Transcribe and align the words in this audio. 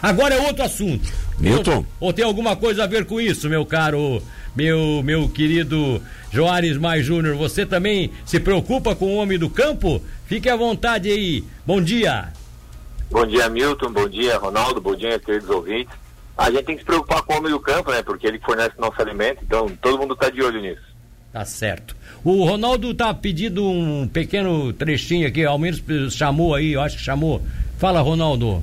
Agora 0.00 0.32
é 0.32 0.40
outro 0.40 0.62
assunto. 0.62 1.12
Milton. 1.40 1.78
Ou, 1.98 2.06
ou, 2.06 2.12
tem 2.12 2.24
alguma 2.24 2.54
coisa 2.54 2.84
a 2.84 2.86
ver 2.86 3.04
com 3.04 3.20
isso, 3.20 3.48
meu 3.48 3.66
caro, 3.66 4.22
meu, 4.54 5.02
meu 5.02 5.28
querido 5.28 6.00
Joares 6.30 6.76
Mais 6.76 7.04
Júnior? 7.04 7.34
Você 7.34 7.66
também 7.66 8.12
se 8.24 8.38
preocupa 8.38 8.94
com 8.94 9.06
o 9.06 9.16
homem 9.16 9.36
do 9.36 9.50
campo? 9.50 10.00
Fique 10.24 10.48
à 10.48 10.54
vontade 10.54 11.10
aí. 11.10 11.42
Bom 11.66 11.82
dia. 11.82 12.32
Bom 13.10 13.26
dia, 13.26 13.48
Milton. 13.48 13.90
Bom 13.90 14.08
dia, 14.08 14.38
Ronaldo. 14.38 14.80
Bom 14.80 14.94
dia, 14.94 15.18
queridos 15.18 15.50
ouvintes. 15.50 15.92
A 16.36 16.48
gente 16.48 16.62
tem 16.62 16.76
que 16.76 16.82
se 16.82 16.86
preocupar 16.86 17.22
com 17.22 17.34
o 17.34 17.38
homem 17.38 17.50
do 17.50 17.58
campo, 17.58 17.90
né? 17.90 18.00
Porque 18.00 18.28
ele 18.28 18.38
fornece 18.38 18.74
nosso 18.78 19.02
alimento, 19.02 19.40
então 19.42 19.68
todo 19.82 19.98
mundo 19.98 20.14
está 20.14 20.30
de 20.30 20.40
olho 20.40 20.60
nisso. 20.60 20.94
Tá 21.32 21.44
certo. 21.44 21.96
O 22.22 22.44
Ronaldo 22.44 22.94
tá 22.94 23.12
pedindo 23.12 23.68
um 23.68 24.06
pequeno 24.06 24.72
trechinho 24.72 25.26
aqui, 25.26 25.44
ao 25.44 25.58
menos 25.58 25.82
chamou 26.14 26.54
aí, 26.54 26.74
eu 26.74 26.82
acho 26.82 26.98
que 26.98 27.02
chamou. 27.02 27.42
Fala, 27.78 28.00
Ronaldo. 28.00 28.62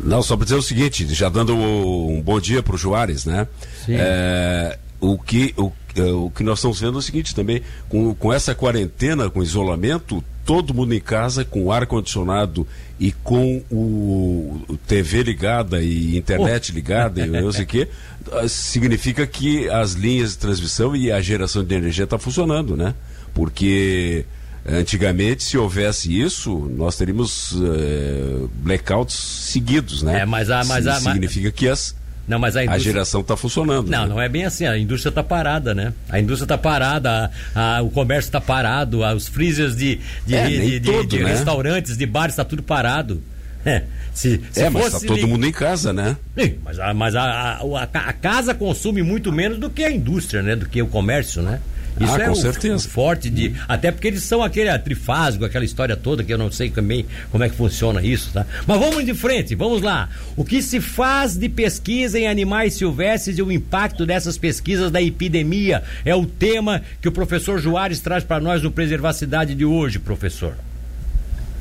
Não, 0.00 0.22
só 0.22 0.36
para 0.36 0.44
dizer 0.44 0.56
o 0.56 0.62
seguinte, 0.62 1.06
já 1.14 1.28
dando 1.28 1.54
um 1.54 2.20
bom 2.20 2.40
dia 2.40 2.62
para 2.62 2.74
o 2.74 2.78
Juarez, 2.78 3.24
né? 3.24 3.46
Sim. 3.84 3.94
É, 3.98 4.78
o, 5.00 5.18
que, 5.18 5.54
o, 5.56 5.72
é, 5.96 6.02
o 6.02 6.30
que 6.30 6.42
nós 6.42 6.58
estamos 6.58 6.80
vendo 6.80 6.96
é 6.96 6.98
o 6.98 7.02
seguinte 7.02 7.34
também, 7.34 7.62
com, 7.88 8.14
com 8.14 8.32
essa 8.32 8.54
quarentena, 8.54 9.28
com 9.30 9.42
isolamento, 9.42 10.22
todo 10.44 10.74
mundo 10.74 10.94
em 10.94 11.00
casa 11.00 11.44
com 11.44 11.72
ar-condicionado 11.72 12.66
e 13.00 13.12
com 13.12 13.62
o, 13.70 14.78
TV 14.86 15.22
ligada 15.22 15.82
e 15.82 16.16
internet 16.16 16.70
oh. 16.70 16.74
ligada 16.74 17.24
e 17.24 17.26
não 17.26 17.50
sei 17.50 17.64
o 17.64 17.66
quê, 17.66 17.88
significa 18.48 19.26
que 19.26 19.68
as 19.68 19.92
linhas 19.92 20.32
de 20.32 20.38
transmissão 20.38 20.94
e 20.94 21.10
a 21.10 21.20
geração 21.20 21.64
de 21.64 21.74
energia 21.74 22.04
está 22.04 22.18
funcionando, 22.18 22.76
né? 22.76 22.94
Porque 23.32 24.24
Antigamente, 24.66 25.44
se 25.44 25.58
houvesse 25.58 26.18
isso, 26.18 26.58
nós 26.74 26.96
teríamos 26.96 27.52
uh, 27.52 28.50
blackouts 28.56 29.14
seguidos, 29.14 30.02
né? 30.02 30.20
É, 30.20 30.26
mas 30.26 30.50
a, 30.50 30.64
mas 30.64 30.86
a, 30.86 30.98
significa 31.00 31.50
que 31.52 31.68
as 31.68 31.94
não, 32.26 32.38
mas 32.38 32.56
a, 32.56 32.64
indústria... 32.64 32.90
a 32.90 32.92
geração 32.92 33.20
está 33.20 33.36
funcionando. 33.36 33.90
Não, 33.90 34.02
né? 34.02 34.08
não 34.08 34.20
é 34.20 34.28
bem 34.28 34.44
assim. 34.44 34.66
A 34.66 34.78
indústria 34.78 35.10
está 35.10 35.22
parada, 35.22 35.74
né? 35.74 35.92
A 36.08 36.18
indústria 36.18 36.46
está 36.46 36.56
parada, 36.56 37.30
a, 37.54 37.76
a, 37.76 37.82
o 37.82 37.90
comércio 37.90 38.28
está 38.28 38.40
parado, 38.40 39.00
os 39.02 39.28
freezers 39.28 39.76
de, 39.76 40.00
de, 40.26 40.34
é, 40.34 40.48
de, 40.48 40.80
de, 40.80 41.06
de 41.06 41.18
né? 41.18 41.32
restaurantes, 41.32 41.96
de 41.96 42.06
bares, 42.06 42.32
está 42.32 42.44
tudo 42.44 42.62
parado. 42.62 43.22
É, 43.66 43.82
se, 44.12 44.42
se 44.52 44.60
é 44.60 44.68
mas 44.68 44.92
está 44.92 45.00
todo 45.00 45.26
mundo 45.26 45.46
em 45.46 45.50
casa, 45.50 45.90
né? 45.90 46.18
Sim, 46.38 46.58
mas, 46.62 46.78
a, 46.78 46.92
mas 46.92 47.16
a, 47.16 47.60
a, 47.80 48.12
casa 48.12 48.52
consome 48.52 49.02
muito 49.02 49.32
menos 49.32 49.58
do 49.58 49.70
que 49.70 49.82
a 49.82 49.90
indústria, 49.90 50.42
né? 50.42 50.54
Do 50.54 50.68
que 50.68 50.82
o 50.82 50.86
comércio, 50.86 51.40
né? 51.40 51.60
Isso 52.00 52.14
ah, 52.14 52.22
é 52.22 52.26
com 52.26 52.32
o, 52.32 52.36
certeza. 52.36 52.88
O 52.88 52.90
forte 52.90 53.30
de. 53.30 53.54
Até 53.68 53.92
porque 53.92 54.08
eles 54.08 54.22
são 54.24 54.42
aquele 54.42 54.76
trifásico, 54.78 55.44
aquela 55.44 55.64
história 55.64 55.96
toda, 55.96 56.24
que 56.24 56.32
eu 56.32 56.38
não 56.38 56.50
sei 56.50 56.70
também 56.70 57.06
como 57.30 57.44
é 57.44 57.48
que 57.48 57.54
funciona 57.54 58.02
isso, 58.02 58.32
tá? 58.32 58.44
Mas 58.66 58.80
vamos 58.80 59.04
de 59.04 59.14
frente, 59.14 59.54
vamos 59.54 59.80
lá. 59.80 60.08
O 60.36 60.44
que 60.44 60.60
se 60.60 60.80
faz 60.80 61.36
de 61.36 61.48
pesquisa 61.48 62.18
em 62.18 62.26
animais 62.26 62.74
silvestres 62.74 63.38
e 63.38 63.42
o 63.42 63.52
impacto 63.52 64.04
dessas 64.04 64.36
pesquisas 64.36 64.90
da 64.90 65.00
epidemia 65.00 65.84
é 66.04 66.14
o 66.14 66.26
tema 66.26 66.82
que 67.00 67.08
o 67.08 67.12
professor 67.12 67.58
Juarez 67.58 68.00
traz 68.00 68.24
para 68.24 68.40
nós 68.40 68.62
no 68.62 68.70
Preservacidade 68.70 69.54
de 69.54 69.64
hoje, 69.64 69.98
professor. 69.98 70.54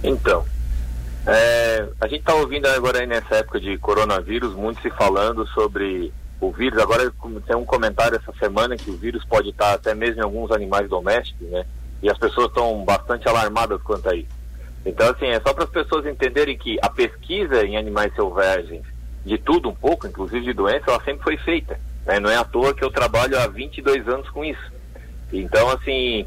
Então, 0.04 0.44
é, 1.28 1.86
a 2.02 2.08
gente 2.08 2.20
está 2.20 2.34
ouvindo 2.34 2.66
agora 2.68 3.00
aí 3.00 3.08
nessa 3.08 3.36
época 3.36 3.60
de 3.60 3.78
coronavírus 3.78 4.54
muito 4.56 4.82
se 4.82 4.90
falando 4.92 5.48
sobre 5.50 6.12
o 6.48 6.52
vírus, 6.52 6.80
agora 6.80 7.12
tem 7.46 7.56
um 7.56 7.66
comentário 7.66 8.18
essa 8.18 8.34
semana 8.38 8.78
que 8.78 8.90
o 8.90 8.98
vírus 8.98 9.24
pode 9.26 9.50
estar 9.50 9.74
até 9.74 9.94
mesmo 9.94 10.22
em 10.22 10.24
alguns 10.24 10.52
animais 10.52 10.90
domésticos, 10.90 11.48
né? 11.50 11.66
E 12.02 12.10
as 12.10 12.18
pessoas 12.18 12.48
estão 12.48 12.84
bastante 12.84 13.28
alarmadas 13.28 13.82
quanto 13.82 14.10
a 14.10 14.16
isso. 14.16 14.44
Então, 14.86 15.10
assim, 15.10 15.28
é 15.28 15.40
só 15.40 15.54
para 15.54 15.64
as 15.64 15.70
pessoas 15.70 16.06
entenderem 16.06 16.58
que 16.58 16.78
a 16.82 16.90
pesquisa 16.90 17.66
em 17.66 17.78
animais 17.78 18.14
selvagens, 18.16 18.84
de 19.26 19.38
tudo 19.38 19.70
um 19.70 19.76
pouco, 19.76 20.06
inclusive 20.06 20.44
de 20.44 20.54
doença, 20.54 20.84
ela 20.88 21.02
sempre 21.04 21.24
foi 21.24 21.38
feita. 21.38 21.80
Né? 22.06 22.20
Não 22.20 22.30
é 22.30 22.36
à 22.36 22.44
toa 22.44 22.74
que 22.74 22.84
eu 22.84 22.92
trabalho 22.92 23.40
há 23.40 23.48
22 23.48 24.08
anos 24.08 24.30
com 24.30 24.44
isso. 24.44 24.72
Então, 25.32 25.70
assim, 25.72 26.26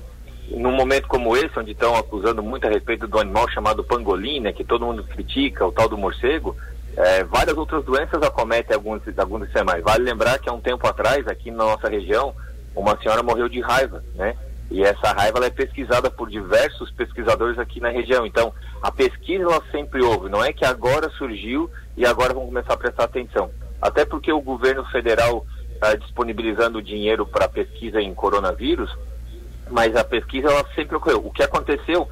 num 0.50 0.72
momento 0.72 1.06
como 1.06 1.36
esse, 1.36 1.58
onde 1.58 1.72
estão 1.72 1.94
acusando 1.94 2.42
muito 2.42 2.66
a 2.66 2.70
respeito 2.70 3.06
do 3.06 3.18
animal 3.18 3.48
chamado 3.50 3.84
pangolim, 3.84 4.40
né, 4.40 4.52
que 4.52 4.64
todo 4.64 4.86
mundo 4.86 5.04
critica, 5.04 5.66
o 5.66 5.72
tal 5.72 5.88
do 5.88 5.98
morcego, 5.98 6.56
é, 6.96 7.24
várias 7.24 7.56
outras 7.56 7.84
doenças 7.84 8.22
acometem 8.22 8.74
alguns, 8.74 9.02
alguns 9.18 9.54
animais. 9.54 9.84
Vale 9.84 10.02
lembrar 10.02 10.38
que 10.38 10.48
há 10.48 10.52
um 10.52 10.60
tempo 10.60 10.86
atrás, 10.86 11.26
aqui 11.28 11.50
na 11.50 11.64
nossa 11.64 11.88
região, 11.88 12.34
uma 12.74 12.98
senhora 13.00 13.22
morreu 13.22 13.48
de 13.48 13.60
raiva, 13.60 14.02
né? 14.14 14.34
E 14.70 14.82
essa 14.82 15.12
raiva 15.12 15.44
é 15.44 15.50
pesquisada 15.50 16.10
por 16.10 16.28
diversos 16.28 16.90
pesquisadores 16.90 17.58
aqui 17.58 17.80
na 17.80 17.90
região. 17.90 18.26
Então, 18.26 18.52
a 18.82 18.90
pesquisa 18.90 19.44
ela 19.44 19.62
sempre 19.70 20.02
houve. 20.02 20.28
Não 20.28 20.42
é 20.42 20.52
que 20.52 20.64
agora 20.64 21.08
surgiu 21.10 21.70
e 21.96 22.04
agora 22.04 22.34
vamos 22.34 22.48
começar 22.48 22.72
a 22.72 22.78
prestar 22.78 23.04
atenção. 23.04 23.50
Até 23.80 24.04
porque 24.04 24.32
o 24.32 24.40
governo 24.40 24.84
federal 24.86 25.46
está 25.74 25.94
disponibilizando 25.94 26.82
dinheiro 26.82 27.26
para 27.26 27.48
pesquisa 27.48 28.00
em 28.00 28.14
coronavírus, 28.14 28.90
mas 29.70 29.94
a 29.94 30.02
pesquisa 30.02 30.48
ela 30.48 30.64
sempre 30.74 30.96
ocorreu. 30.96 31.24
O 31.24 31.30
que 31.30 31.42
aconteceu 31.42 32.08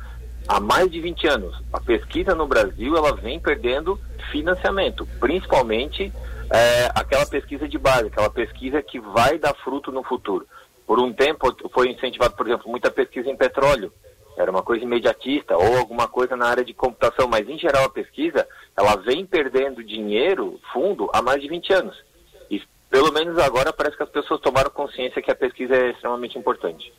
há 0.46 0.60
mais 0.60 0.90
de 0.90 1.00
20 1.00 1.26
anos, 1.26 1.62
a 1.72 1.80
pesquisa 1.80 2.34
no 2.34 2.46
Brasil 2.46 2.96
ela 2.96 3.14
vem 3.14 3.40
perdendo 3.40 3.98
financiamento, 4.30 5.06
principalmente 5.18 6.12
é, 6.50 6.90
aquela 6.94 7.26
pesquisa 7.26 7.68
de 7.68 7.78
base, 7.78 8.06
aquela 8.06 8.30
pesquisa 8.30 8.82
que 8.82 8.98
vai 8.98 9.38
dar 9.38 9.54
fruto 9.54 9.90
no 9.90 10.02
futuro. 10.02 10.46
Por 10.86 10.98
um 10.98 11.12
tempo 11.12 11.54
foi 11.72 11.90
incentivado, 11.90 12.36
por 12.36 12.46
exemplo, 12.46 12.70
muita 12.70 12.90
pesquisa 12.90 13.30
em 13.30 13.36
petróleo, 13.36 13.92
era 14.36 14.50
uma 14.50 14.62
coisa 14.62 14.84
imediatista 14.84 15.56
ou 15.56 15.78
alguma 15.78 16.08
coisa 16.08 16.36
na 16.36 16.46
área 16.46 16.64
de 16.64 16.74
computação, 16.74 17.28
mas 17.28 17.48
em 17.48 17.58
geral 17.58 17.84
a 17.84 17.90
pesquisa 17.90 18.46
ela 18.76 18.96
vem 18.96 19.24
perdendo 19.24 19.84
dinheiro, 19.84 20.58
fundo, 20.72 21.08
há 21.12 21.22
mais 21.22 21.40
de 21.40 21.48
20 21.48 21.72
anos. 21.72 22.04
E 22.50 22.60
pelo 22.90 23.12
menos 23.12 23.38
agora 23.38 23.72
parece 23.72 23.96
que 23.96 24.02
as 24.02 24.08
pessoas 24.08 24.40
tomaram 24.40 24.70
consciência 24.70 25.22
que 25.22 25.30
a 25.30 25.36
pesquisa 25.36 25.74
é 25.76 25.90
extremamente 25.90 26.36
importante. 26.36 26.92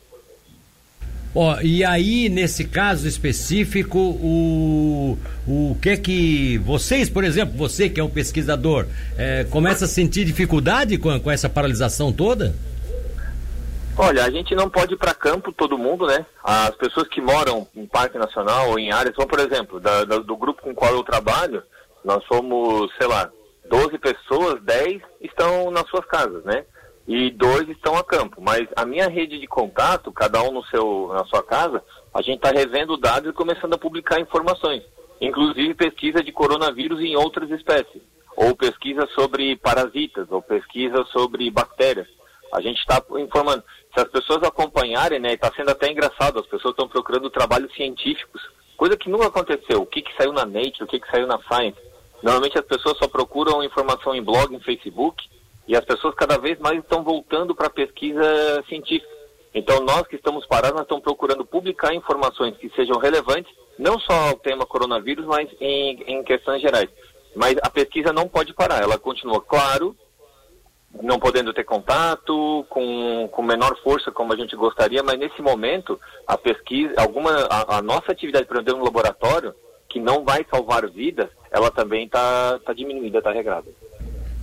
Ó, 1.38 1.60
e 1.60 1.84
aí, 1.84 2.30
nesse 2.30 2.64
caso 2.64 3.06
específico, 3.06 3.98
o, 3.98 5.18
o 5.46 5.76
que 5.82 5.90
é 5.90 5.96
que 5.98 6.56
vocês, 6.56 7.10
por 7.10 7.24
exemplo, 7.24 7.54
você 7.58 7.90
que 7.90 8.00
é 8.00 8.02
um 8.02 8.08
pesquisador, 8.08 8.86
é, 9.18 9.44
começa 9.44 9.84
a 9.84 9.88
sentir 9.88 10.24
dificuldade 10.24 10.96
com, 10.96 11.20
com 11.20 11.30
essa 11.30 11.46
paralisação 11.46 12.10
toda? 12.10 12.54
Olha, 13.98 14.24
a 14.24 14.30
gente 14.30 14.54
não 14.54 14.70
pode 14.70 14.94
ir 14.94 14.96
para 14.96 15.12
campo 15.12 15.52
todo 15.52 15.76
mundo, 15.76 16.06
né? 16.06 16.24
As 16.42 16.74
pessoas 16.74 17.06
que 17.06 17.20
moram 17.20 17.68
em 17.76 17.84
Parque 17.84 18.16
Nacional 18.16 18.70
ou 18.70 18.78
em 18.78 18.90
áreas, 18.90 19.12
então, 19.12 19.26
por 19.26 19.38
exemplo, 19.38 19.78
da, 19.78 20.06
da, 20.06 20.18
do 20.18 20.36
grupo 20.38 20.62
com 20.62 20.70
o 20.70 20.74
qual 20.74 20.94
eu 20.94 21.02
trabalho, 21.02 21.62
nós 22.02 22.24
somos, 22.24 22.90
sei 22.96 23.08
lá, 23.08 23.30
12 23.68 23.98
pessoas, 23.98 24.62
10 24.62 25.02
estão 25.20 25.70
nas 25.70 25.86
suas 25.90 26.06
casas, 26.06 26.42
né? 26.44 26.64
E 27.06 27.30
dois 27.30 27.68
estão 27.68 27.96
a 27.96 28.04
campo. 28.04 28.40
Mas 28.40 28.66
a 28.74 28.84
minha 28.84 29.08
rede 29.08 29.38
de 29.38 29.46
contato, 29.46 30.12
cada 30.12 30.42
um 30.42 30.52
no 30.52 30.64
seu, 30.66 31.10
na 31.12 31.24
sua 31.26 31.42
casa, 31.42 31.82
a 32.12 32.20
gente 32.22 32.36
está 32.36 32.50
revendo 32.50 32.96
dados 32.96 33.30
e 33.30 33.34
começando 33.34 33.74
a 33.74 33.78
publicar 33.78 34.20
informações, 34.20 34.82
inclusive 35.20 35.74
pesquisa 35.74 36.22
de 36.22 36.32
coronavírus 36.32 37.00
em 37.00 37.14
outras 37.16 37.50
espécies, 37.50 38.02
ou 38.36 38.56
pesquisa 38.56 39.06
sobre 39.14 39.56
parasitas, 39.56 40.26
ou 40.30 40.42
pesquisa 40.42 41.04
sobre 41.12 41.50
bactérias. 41.50 42.08
A 42.52 42.60
gente 42.60 42.78
está 42.78 43.02
informando. 43.18 43.62
Se 43.94 44.00
as 44.00 44.08
pessoas 44.08 44.42
acompanharem, 44.42 45.18
né, 45.18 45.34
está 45.34 45.52
sendo 45.54 45.70
até 45.70 45.90
engraçado, 45.90 46.38
as 46.38 46.46
pessoas 46.46 46.72
estão 46.72 46.88
procurando 46.88 47.30
trabalhos 47.30 47.72
científicos, 47.74 48.40
coisa 48.76 48.96
que 48.96 49.08
nunca 49.08 49.26
aconteceu. 49.26 49.82
O 49.82 49.86
que, 49.86 50.02
que 50.02 50.14
saiu 50.16 50.32
na 50.32 50.44
Nature, 50.44 50.84
o 50.84 50.86
que, 50.86 51.00
que 51.00 51.10
saiu 51.10 51.26
na 51.26 51.38
Science. 51.50 51.78
Normalmente 52.22 52.58
as 52.58 52.64
pessoas 52.64 52.98
só 52.98 53.08
procuram 53.08 53.62
informação 53.62 54.14
em 54.14 54.22
blog, 54.22 54.54
em 54.54 54.60
Facebook, 54.60 55.22
e 55.66 55.76
as 55.76 55.84
pessoas 55.84 56.14
cada 56.14 56.38
vez 56.38 56.58
mais 56.58 56.78
estão 56.78 57.02
voltando 57.02 57.54
para 57.54 57.66
a 57.66 57.70
pesquisa 57.70 58.62
científica. 58.68 59.14
Então, 59.54 59.80
nós 59.80 60.06
que 60.06 60.16
estamos 60.16 60.46
parados, 60.46 60.74
nós 60.74 60.82
estamos 60.82 61.02
procurando 61.02 61.44
publicar 61.44 61.94
informações 61.94 62.56
que 62.58 62.68
sejam 62.70 62.98
relevantes, 62.98 63.50
não 63.78 63.98
só 63.98 64.28
ao 64.28 64.34
tema 64.34 64.66
coronavírus, 64.66 65.24
mas 65.24 65.48
em, 65.60 66.02
em 66.06 66.22
questões 66.22 66.60
gerais. 66.60 66.90
Mas 67.34 67.56
a 67.62 67.70
pesquisa 67.70 68.12
não 68.12 68.28
pode 68.28 68.52
parar, 68.52 68.82
ela 68.82 68.98
continua, 68.98 69.40
claro, 69.40 69.96
não 71.02 71.18
podendo 71.18 71.52
ter 71.52 71.64
contato, 71.64 72.66
com, 72.68 73.28
com 73.32 73.42
menor 73.42 73.76
força 73.82 74.10
como 74.10 74.32
a 74.32 74.36
gente 74.36 74.54
gostaria, 74.56 75.02
mas 75.02 75.18
nesse 75.18 75.40
momento, 75.42 75.98
a 76.26 76.36
pesquisa, 76.36 76.94
alguma, 76.98 77.30
a, 77.50 77.78
a 77.78 77.82
nossa 77.82 78.12
atividade, 78.12 78.46
por 78.46 78.56
exemplo, 78.56 78.78
no 78.78 78.84
laboratório, 78.84 79.54
que 79.88 80.00
não 80.00 80.24
vai 80.24 80.44
salvar 80.50 80.86
vidas, 80.88 81.28
ela 81.50 81.70
também 81.70 82.04
está 82.04 82.58
tá 82.58 82.72
diminuída, 82.72 83.18
está 83.18 83.30
regrada. 83.30 83.66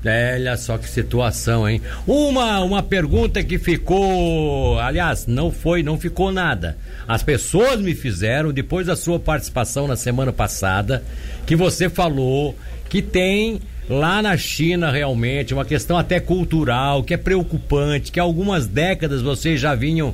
Olha 0.06 0.58
só 0.58 0.78
que 0.78 0.90
situação, 0.90 1.68
hein? 1.68 1.82
Uma, 2.06 2.60
uma 2.62 2.84
pergunta 2.84 3.42
que 3.42 3.58
ficou, 3.58 4.78
aliás, 4.80 5.26
não 5.28 5.50
foi, 5.50 5.82
não 5.82 5.98
ficou 5.98 6.32
nada. 6.32 6.78
As 7.08 7.24
pessoas 7.24 7.80
me 7.80 7.96
fizeram 7.96 8.52
depois 8.52 8.88
da 8.88 8.98
sua 8.98 9.18
participação 9.18 9.88
na 9.88 9.96
semana 9.96 10.34
passada 10.34 11.04
que 11.46 11.56
você 11.56 11.90
falou 11.90 12.56
que 12.90 13.02
tem 13.02 13.62
lá 13.90 14.22
na 14.22 14.38
China 14.38 14.92
realmente 14.92 15.54
uma 15.54 15.66
questão 15.66 15.98
até 15.98 16.20
cultural 16.20 17.04
que 17.04 17.14
é 17.14 17.18
preocupante, 17.18 18.12
que 18.12 18.20
algumas 18.20 18.68
décadas 18.68 19.22
vocês 19.22 19.60
já 19.60 19.76
vinham, 19.76 20.14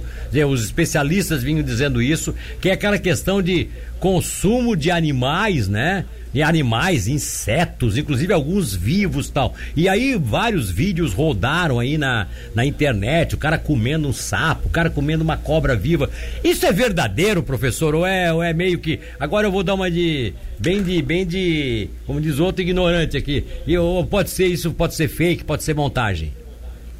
os 0.50 0.64
especialistas 0.64 1.44
vinham 1.44 1.64
dizendo 1.64 2.02
isso, 2.02 2.34
que 2.62 2.70
é 2.70 2.74
aquela 2.74 2.98
questão 2.98 3.42
de 3.42 3.70
consumo 4.00 4.76
de 4.76 4.90
animais, 4.90 5.68
né? 5.68 6.06
De 6.34 6.44
animais, 6.44 7.08
insetos, 7.08 7.98
inclusive 7.98 8.34
alguns 8.34 8.76
vivos 8.76 9.30
tal. 9.30 9.54
E 9.76 9.90
aí 9.90 10.16
vários 10.18 10.70
vídeos 10.70 11.14
rodaram 11.14 11.80
aí 11.80 11.98
na, 11.98 12.28
na 12.54 12.66
internet, 12.66 13.36
o 13.36 13.38
cara 13.38 13.58
comendo 13.58 14.08
um 14.08 14.14
sapo, 14.14 14.68
o 14.68 14.72
cara 14.72 14.90
comendo 14.90 15.24
uma 15.24 15.38
cobra 15.38 15.76
viva. 15.76 16.10
Isso 16.44 16.66
é 16.66 16.72
verdadeiro, 16.72 17.42
professor? 17.42 17.96
Ou 17.96 18.06
é, 18.06 18.32
ou 18.32 18.44
é 18.44 18.54
meio 18.54 18.80
que. 18.80 19.00
Agora 19.20 19.48
eu 19.48 19.52
vou 19.52 19.64
dar 19.64 19.74
uma 19.74 19.90
de. 19.90 20.34
Bem 20.58 20.84
de. 20.84 21.02
Bem 21.02 21.26
de. 21.26 21.90
Como 22.06 22.22
diz 22.22 22.40
outro 22.40 22.62
ignorante 22.62 23.18
aqui. 23.18 23.46
E, 23.66 23.78
ou 23.78 24.06
pode 24.06 24.30
ser 24.30 24.48
isso, 24.48 24.72
pode 24.74 24.96
ser 24.96 25.08
fake, 25.08 25.44
pode 25.44 25.64
ser 25.64 25.74
montagem. 25.74 26.34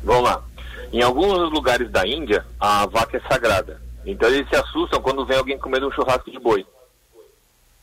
Vamos 0.04 0.24
lá. 0.24 0.44
Em 0.92 1.04
alguns 1.04 1.52
lugares 1.52 1.90
da 1.92 2.08
Índia, 2.08 2.44
a 2.60 2.86
vaca 2.88 3.18
é 3.18 3.22
sagrada. 3.32 3.80
Então 4.06 4.28
eles 4.28 4.48
se 4.50 4.56
assustam 4.56 5.02
quando 5.02 5.26
vem 5.26 5.38
alguém 5.38 5.58
comendo 5.60 5.88
um 5.88 5.92
churrasco 5.92 6.32
de 6.32 6.40
boi. 6.40 6.66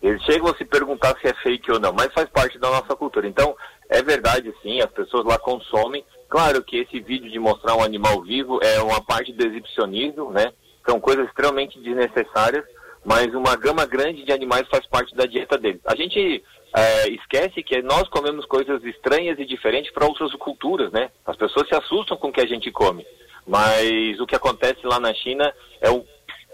Eles 0.02 0.22
chegam 0.25 0.48
a 0.48 0.56
se 0.56 0.64
perguntar 0.64 1.16
se 1.20 1.26
é 1.26 1.34
fake 1.43 1.70
ou 1.72 1.81
não, 1.81 1.93
mas 1.93 2.12
faz 2.12 2.28
parte 2.28 2.58
da 2.58 2.70
nossa 2.70 2.94
cultura. 2.94 3.26
Então, 3.26 3.56
é 3.88 4.02
verdade 4.02 4.52
sim, 4.62 4.81
as 4.81 4.90
pessoas 4.90 5.25
lá 5.25 5.38
consomem. 5.38 6.04
Claro 6.28 6.62
que 6.62 6.78
esse 6.78 7.00
vídeo 7.00 7.31
de 7.31 7.38
mostrar 7.38 7.75
um 7.76 7.82
animal 7.82 8.22
vivo 8.22 8.60
é 8.62 8.81
uma 8.82 9.00
parte 9.00 9.32
do 9.32 9.46
exibicionismo, 9.46 10.31
né? 10.31 10.52
São 10.87 11.00
coisas 11.00 11.26
extremamente 11.26 11.81
desnecessárias, 11.81 12.64
mas 13.04 13.34
uma 13.34 13.56
gama 13.56 13.87
grande 13.87 14.25
de 14.25 14.32
animais 14.32 14.69
faz 14.69 14.87
parte 14.87 15.14
da 15.14 15.25
dieta 15.25 15.56
deles. 15.56 15.81
A 15.87 15.96
gente 15.96 16.44
é, 16.75 17.08
esquece 17.08 17.62
que 17.62 17.81
nós 17.82 18.08
comemos 18.08 18.44
coisas 18.46 18.84
estranhas 18.84 19.38
e 19.38 19.46
diferentes 19.46 19.92
para 19.92 20.06
outras 20.06 20.32
culturas, 20.34 20.92
né? 20.92 21.10
As 21.25 21.37
pessoas 21.37 21.69
se 21.69 21.75
assustam 21.75 22.16
com 22.16 22.28
o 22.28 22.32
que 22.32 22.40
a 22.40 22.46
gente 22.46 22.70
come. 22.70 23.06
Mas 23.46 24.20
o 24.20 24.26
que 24.26 24.34
acontece 24.34 24.84
lá 24.84 24.99
na 24.99 25.14
China 25.14 25.52
é 25.81 25.88
o 25.88 26.04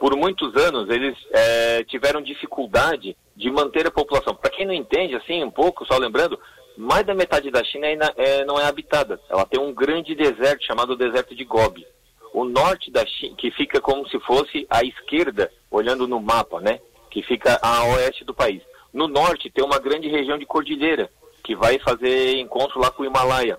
por 0.02 0.16
muitos 0.16 0.56
anos 0.56 0.90
eles 0.90 1.16
é, 1.30 1.84
tiveram 1.84 2.20
dificuldade 2.20 3.16
de 3.36 3.48
manter 3.52 3.86
a 3.86 3.90
população. 3.90 4.34
Para 4.34 4.50
quem 4.50 4.66
não 4.66 4.74
entende, 4.74 5.14
assim, 5.14 5.44
um 5.44 5.50
pouco, 5.50 5.86
só 5.86 5.96
lembrando, 5.96 6.36
mais 6.76 7.06
da 7.06 7.14
metade 7.14 7.52
da 7.52 7.62
China 7.62 7.86
é, 7.86 7.98
é, 8.16 8.44
não 8.44 8.58
é 8.58 8.64
habitada. 8.64 9.20
Ela 9.30 9.46
tem 9.46 9.60
um 9.60 9.72
grande 9.72 10.12
deserto 10.16 10.66
chamado 10.66 10.96
deserto 10.96 11.36
de 11.36 11.44
Gobi. 11.44 11.86
O 12.34 12.42
norte 12.44 12.90
da 12.90 13.06
China, 13.06 13.36
que 13.36 13.52
fica 13.52 13.80
como 13.80 14.04
se 14.08 14.18
fosse 14.18 14.66
à 14.68 14.82
esquerda, 14.82 15.52
olhando 15.70 16.08
no 16.08 16.20
mapa, 16.20 16.60
né? 16.60 16.80
Que 17.08 17.22
fica 17.22 17.60
a 17.62 17.84
oeste 17.94 18.24
do 18.24 18.34
país. 18.34 18.60
No 18.92 19.06
norte 19.06 19.50
tem 19.50 19.64
uma 19.64 19.78
grande 19.78 20.08
região 20.08 20.36
de 20.36 20.44
cordilheira, 20.44 21.08
que 21.44 21.54
vai 21.54 21.78
fazer 21.78 22.38
encontro 22.38 22.80
lá 22.80 22.90
com 22.90 23.04
o 23.04 23.06
Himalaia, 23.06 23.56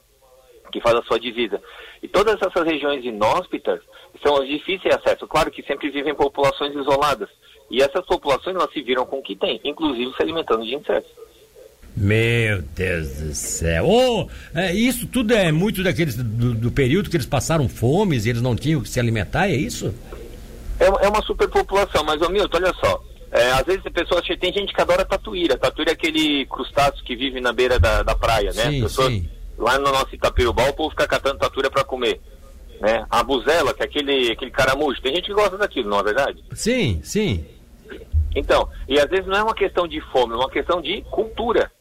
que 0.73 0.81
faz 0.81 0.97
a 0.97 1.03
sua 1.03 1.17
divisa. 1.17 1.63
E 2.01 2.07
todas 2.09 2.35
essas 2.41 2.65
regiões 2.65 3.05
inóspitas 3.05 3.79
são 4.23 4.43
difíceis 4.45 4.81
de 4.81 4.89
acesso. 4.89 5.27
Claro 5.27 5.51
que 5.51 5.61
sempre 5.63 5.89
vivem 5.91 6.15
populações 6.15 6.73
isoladas. 6.73 7.29
E 7.69 7.81
essas 7.81 8.05
populações 8.05 8.55
elas 8.55 8.71
se 8.71 8.81
viram 8.81 9.05
com 9.05 9.19
o 9.19 9.23
que 9.23 9.35
tem, 9.35 9.59
inclusive 9.63 10.13
se 10.15 10.21
alimentando 10.21 10.63
de 10.63 10.75
insetos. 10.75 11.11
Meu 11.95 12.61
Deus 12.61 13.07
do 13.17 13.35
céu. 13.35 13.85
Oh, 13.87 14.27
é, 14.55 14.73
isso 14.73 15.05
tudo 15.07 15.33
é 15.33 15.51
muito 15.51 15.83
daqueles 15.83 16.15
do, 16.15 16.53
do, 16.55 16.71
período 16.71 17.09
que 17.09 17.15
eles 17.15 17.25
passaram 17.25 17.69
fomes 17.69 18.25
e 18.25 18.29
eles 18.29 18.41
não 18.41 18.55
tinham 18.55 18.81
que 18.81 18.89
se 18.89 18.99
alimentar, 18.99 19.47
é 19.47 19.55
isso? 19.55 19.93
É, 20.79 20.85
é 20.85 21.09
uma 21.09 21.21
superpopulação, 21.21 22.03
mas, 22.03 22.19
ô 22.21 22.29
Milton, 22.29 22.57
olha 22.57 22.73
só. 22.73 23.03
É, 23.31 23.51
às 23.51 23.63
vezes 23.63 23.85
a 23.85 23.91
pessoa 23.91 24.21
tem 24.21 24.53
gente 24.53 24.73
que 24.73 24.81
adora 24.81 25.05
tatuíra. 25.05 25.57
Tatuíra 25.57 25.91
é 25.91 25.93
aquele 25.93 26.45
crustáceo 26.47 27.03
que 27.03 27.15
vive 27.15 27.39
na 27.39 27.53
beira 27.53 27.79
da, 27.79 28.01
da 28.01 28.15
praia, 28.15 28.51
né? 28.53 28.71
Sim, 28.71 28.81
pessoas, 28.81 29.07
sim. 29.07 29.29
Lá 29.57 29.77
no 29.77 29.91
nosso 29.91 30.13
Itapirubá, 30.13 30.67
o 30.69 30.73
povo 30.73 30.89
fica 30.91 31.07
catando 31.07 31.39
tatuíra 31.39 31.69
para 31.69 31.83
comer 31.83 32.19
né? 32.83 33.05
A 33.09 33.23
buzela, 33.23 33.73
que 33.73 33.81
é 33.81 33.85
aquele, 33.85 34.29
aquele 34.33 34.51
caramujo. 34.51 35.01
Tem 35.01 35.15
gente 35.15 35.27
que 35.27 35.33
gosta 35.33 35.57
daquilo, 35.57 35.89
não 35.89 35.99
é 35.99 36.03
verdade? 36.03 36.43
Sim, 36.51 36.99
sim. 37.01 37.45
Então, 38.35 38.67
e 38.89 38.99
às 38.99 39.09
vezes 39.09 39.25
não 39.25 39.37
é 39.37 39.43
uma 39.43 39.55
questão 39.55 39.87
de 39.87 40.01
fome, 40.11 40.33
é 40.33 40.35
uma 40.35 40.49
questão 40.49 40.81
de 40.81 41.01
cultura, 41.03 41.71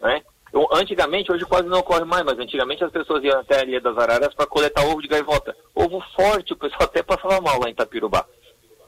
né? 0.00 0.22
Eu, 0.52 0.68
antigamente, 0.72 1.32
hoje 1.32 1.44
quase 1.46 1.66
não 1.66 1.80
ocorre 1.80 2.04
mais, 2.04 2.24
mas 2.24 2.38
antigamente 2.38 2.84
as 2.84 2.92
pessoas 2.92 3.24
iam 3.24 3.40
até 3.40 3.60
a 3.60 3.64
Ilha 3.64 3.80
das 3.80 3.96
Araras 3.96 4.34
para 4.34 4.46
coletar 4.46 4.84
ovo 4.84 5.02
de 5.02 5.08
gaivota. 5.08 5.56
Ovo 5.74 6.00
forte, 6.14 6.52
o 6.52 6.56
pessoal 6.56 6.84
até 6.84 7.02
passava 7.02 7.40
mal 7.40 7.58
lá 7.58 7.68
em 7.68 7.72
Itapirubá. 7.72 8.24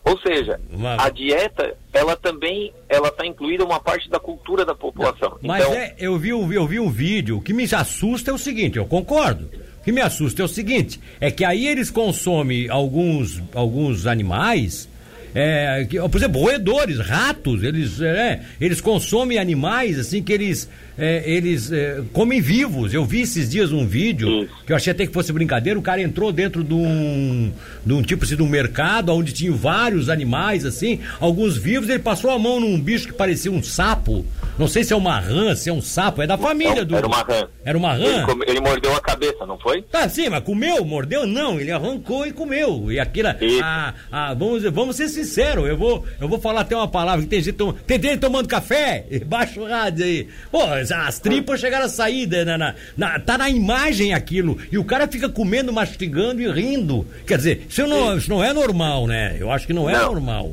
Ou 0.05 0.19
seja, 0.21 0.61
a 0.99 1.09
dieta, 1.09 1.77
ela 1.93 2.15
também, 2.15 2.73
ela 2.91 3.09
está 3.09 3.27
incluída 3.27 3.65
uma 3.65 3.81
parte 3.81 4.09
da 4.11 4.21
cultura 4.21 4.65
da 4.65 4.75
população. 4.75 5.39
Mas 5.43 5.65
então... 5.65 5.75
é, 5.75 5.97
eu 5.99 6.19
vi, 6.19 6.29
eu 6.29 6.67
vi 6.67 6.79
um 6.79 6.91
vídeo, 6.91 7.39
o 7.39 7.43
que 7.43 7.55
me 7.55 7.65
assusta 7.65 8.31
é 8.31 8.35
o 8.35 8.39
seguinte, 8.39 8.77
eu 8.77 8.87
concordo. 8.87 9.64
Que 9.85 9.93
me 9.93 10.01
assusta 10.01 10.43
é 10.43 10.45
o 10.45 10.49
seguinte, 10.49 10.99
é 11.21 11.31
que 11.31 11.45
aí 11.45 11.67
eles 11.67 11.91
consomem 11.91 12.71
alguns, 12.71 13.43
alguns 13.55 14.07
animais 14.07 14.89
é, 15.35 15.85
que, 15.91 15.99
por 16.09 16.17
exemplo, 16.17 16.41
roedores, 16.41 17.01
ratos, 17.01 17.65
eles, 17.65 18.01
é, 18.01 18.41
eles 18.61 18.81
consomem 18.81 19.37
animais 19.37 19.99
assim 19.99 20.23
que 20.23 20.33
eles, 20.33 20.69
é, 20.97 21.23
eles 21.29 21.73
é, 21.73 22.03
comem 22.13 22.41
vivos. 22.41 22.95
Eu 22.95 23.05
vi 23.05 23.23
esses 23.23 23.49
dias 23.51 23.73
um 23.73 23.87
vídeo 23.87 24.49
que 24.67 24.73
eu 24.73 24.77
achei 24.77 24.93
até 24.93 25.07
que 25.07 25.13
fosse 25.13 25.33
brincadeira. 25.33 25.79
O 25.79 25.83
cara 25.83 26.01
entrou 26.01 26.33
dentro 26.33 26.63
de 26.63 26.75
um, 26.75 27.53
de 27.85 27.93
um 27.93 28.03
tipo 28.03 28.25
assim, 28.25 28.37
de 28.37 28.43
um 28.43 28.49
mercado 28.49 29.13
onde 29.13 29.33
tinha 29.33 29.53
vários 29.53 30.09
animais 30.09 30.65
assim, 30.65 31.01
alguns 31.21 31.57
vivos. 31.57 31.89
Ele 31.89 31.99
passou 31.99 32.31
a 32.31 32.39
mão 32.39 32.61
num 32.61 32.81
bicho 32.81 33.09
que 33.09 33.15
parecia 33.15 33.51
um 33.51 33.63
sapo. 33.63 34.25
Não 34.59 34.69
sei 34.69 34.85
se 34.85 34.93
é 34.93 34.97
uma 34.97 35.19
rã, 35.19 35.55
se 35.55 35.69
é 35.69 35.73
um 35.73 35.81
sapo, 35.81 36.23
é 36.23 36.27
da 36.27 36.39
família 36.39 36.85
do. 36.85 36.97
Era 36.97 37.07
uma 37.07 37.23
rã. 37.23 37.49
Era 37.65 37.79
uma 37.79 37.93
rã? 37.93 38.05
Ele, 38.05 38.25
come, 38.25 38.45
ele, 38.47 38.61
mordeu 38.61 38.95
a 38.95 39.01
cabeça, 39.01 39.45
não 39.47 39.59
foi? 39.59 39.83
Tá, 39.83 40.09
sim, 40.09 40.29
mas 40.29 40.45
comeu, 40.45 40.85
mordeu? 40.85 41.27
Não, 41.27 41.59
ele 41.59 41.73
arrancou 41.73 42.27
e 42.27 42.33
comeu. 42.33 42.93
E 42.93 43.01
aquilo. 43.01 43.29
Ah, 43.63 44.35
vamos, 44.35 44.63
vamos 44.65 44.97
ser 44.97 45.09
sincero, 45.09 45.67
eu 45.67 45.77
vou, 45.77 46.05
eu 46.21 46.29
vou 46.29 46.39
falar 46.39 46.61
até 46.61 46.77
uma 46.77 46.87
palavra 46.87 47.23
que 47.23 47.29
tem 47.29 47.41
gente, 47.41 47.55
tom, 47.55 47.73
tem 47.73 48.01
gente 48.01 48.19
tomando 48.19 48.47
café, 48.47 49.07
baixa 49.27 49.61
o 49.61 49.67
rádio 49.67 50.05
aí. 50.05 50.29
Pô, 50.51 50.61
as 50.91 51.19
tripas 51.19 51.61
chegaram 51.61 51.87
a 51.87 51.89
sair, 51.89 52.27
na, 52.27 52.59
na, 52.59 52.75
na, 52.97 53.21
tá 53.21 53.39
na 53.39 53.49
imagem 53.49 54.15
aquilo, 54.15 54.59
e 54.71 54.79
o 54.79 54.85
cara 54.85 55.07
fica 55.09 55.29
comendo, 55.29 55.73
mastigando 55.73 56.41
e 56.41 56.51
rindo. 56.51 57.07
Quer 57.27 57.39
dizer, 57.39 57.67
isso 57.69 57.87
não, 57.87 58.17
isso 58.17 58.31
não 58.31 58.43
é 58.43 58.53
normal, 58.53 59.07
né? 59.07 59.37
Eu 59.39 59.51
acho 59.51 59.67
que 59.67 59.73
não 59.73 59.89
é 59.89 59.95
não. 59.95 60.13
normal. 60.13 60.53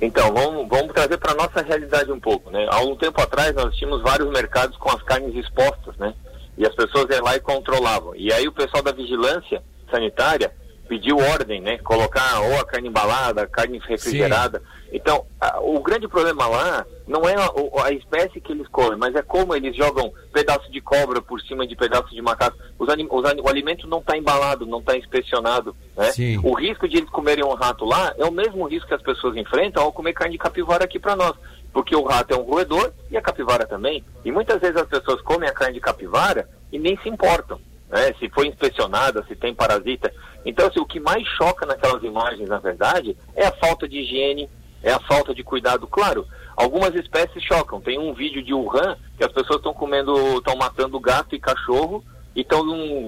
Então, 0.00 0.32
vamos, 0.32 0.66
vamos 0.66 0.92
trazer 0.94 1.18
para 1.18 1.34
nossa 1.34 1.62
realidade 1.62 2.10
um 2.10 2.18
pouco, 2.18 2.50
né? 2.50 2.66
Há 2.70 2.80
um 2.80 2.96
tempo 2.96 3.20
atrás 3.20 3.54
nós 3.54 3.76
tínhamos 3.76 4.02
vários 4.02 4.30
mercados 4.30 4.76
com 4.78 4.90
as 4.90 5.02
carnes 5.02 5.34
expostas, 5.36 5.94
né? 5.98 6.14
E 6.56 6.66
as 6.66 6.74
pessoas 6.74 7.06
iam 7.10 7.22
lá 7.22 7.36
e 7.36 7.40
controlavam. 7.40 8.14
E 8.16 8.32
aí 8.32 8.48
o 8.48 8.52
pessoal 8.52 8.82
da 8.82 8.92
vigilância 8.92 9.62
sanitária 9.90 10.50
pediu 10.90 11.18
ordem, 11.18 11.60
né? 11.60 11.78
Colocar 11.78 12.40
ou 12.40 12.58
a 12.58 12.64
carne 12.64 12.88
embalada, 12.88 13.42
a 13.42 13.46
carne 13.46 13.78
refrigerada. 13.78 14.58
Sim. 14.58 14.64
Então, 14.92 15.24
a, 15.40 15.60
o 15.60 15.80
grande 15.80 16.08
problema 16.08 16.48
lá 16.48 16.84
não 17.06 17.28
é 17.28 17.36
a, 17.36 17.84
a, 17.84 17.92
espécie 17.92 18.40
que 18.40 18.50
eles 18.50 18.66
comem, 18.66 18.98
mas 18.98 19.14
é 19.14 19.22
como 19.22 19.54
eles 19.54 19.76
jogam 19.76 20.12
pedaço 20.32 20.68
de 20.72 20.80
cobra 20.80 21.22
por 21.22 21.40
cima 21.42 21.64
de 21.64 21.76
pedaço 21.76 22.12
de 22.12 22.20
macaco. 22.20 22.58
Os 22.76 22.88
anim, 22.88 23.06
os 23.08 23.22
o 23.22 23.48
alimento 23.48 23.86
não 23.86 24.00
está 24.00 24.16
embalado, 24.16 24.66
não 24.66 24.80
está 24.80 24.96
inspecionado. 24.96 25.76
Né? 25.96 26.10
O 26.42 26.54
risco 26.54 26.88
de 26.88 26.96
eles 26.96 27.10
comerem 27.10 27.44
um 27.44 27.54
rato 27.54 27.84
lá 27.84 28.12
é 28.18 28.24
o 28.24 28.32
mesmo 28.32 28.66
risco 28.66 28.88
que 28.88 28.94
as 28.94 29.02
pessoas 29.02 29.36
enfrentam 29.36 29.84
ao 29.84 29.92
comer 29.92 30.12
carne 30.12 30.32
de 30.32 30.38
capivara 30.38 30.86
aqui 30.86 30.98
para 30.98 31.14
nós. 31.14 31.36
Porque 31.72 31.94
o 31.94 32.02
rato 32.02 32.34
é 32.34 32.36
um 32.36 32.42
roedor 32.42 32.92
e 33.08 33.16
a 33.16 33.22
capivara 33.22 33.64
também. 33.64 34.04
E 34.24 34.32
muitas 34.32 34.60
vezes 34.60 34.76
as 34.76 34.88
pessoas 34.88 35.20
comem 35.22 35.48
a 35.48 35.52
carne 35.52 35.74
de 35.74 35.80
capivara 35.80 36.48
e 36.72 36.80
nem 36.80 36.98
se 36.98 37.08
importam 37.08 37.60
né? 37.90 38.14
se 38.18 38.28
foi 38.30 38.46
inspecionada, 38.46 39.24
se 39.26 39.34
tem 39.34 39.54
parasita. 39.54 40.12
Então, 40.44 40.66
assim, 40.66 40.80
o 40.80 40.86
que 40.86 41.00
mais 41.00 41.26
choca 41.26 41.66
naquelas 41.66 42.02
imagens, 42.02 42.48
na 42.48 42.58
verdade, 42.58 43.16
é 43.34 43.46
a 43.46 43.52
falta 43.52 43.88
de 43.88 43.98
higiene, 43.98 44.48
é 44.82 44.92
a 44.92 45.00
falta 45.00 45.34
de 45.34 45.42
cuidado. 45.42 45.86
Claro, 45.86 46.26
algumas 46.56 46.94
espécies 46.94 47.42
chocam. 47.42 47.80
Tem 47.80 47.98
um 47.98 48.14
vídeo 48.14 48.42
de 48.42 48.54
Wuhan 48.54 48.96
que 49.18 49.24
as 49.24 49.32
pessoas 49.32 49.56
estão 49.56 49.74
comendo, 49.74 50.14
estão 50.38 50.56
matando 50.56 50.98
gato 51.00 51.34
e 51.34 51.40
cachorro 51.40 52.04
e 52.34 52.40
estão 52.40 52.64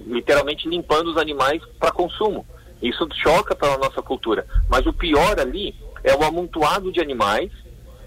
literalmente 0.07 0.69
limpando 0.69 1.11
os 1.11 1.17
animais 1.17 1.63
para 1.79 1.93
consumo. 1.93 2.45
Isso 2.83 3.09
choca 3.15 3.55
pela 3.55 3.79
nossa 3.79 4.03
cultura. 4.03 4.47
Mas 4.69 4.85
o 4.87 4.93
pior 4.93 5.39
ali 5.39 5.75
é 6.03 6.15
o 6.15 6.25
amontoado 6.25 6.91
de 6.91 7.01
animais, 7.01 7.51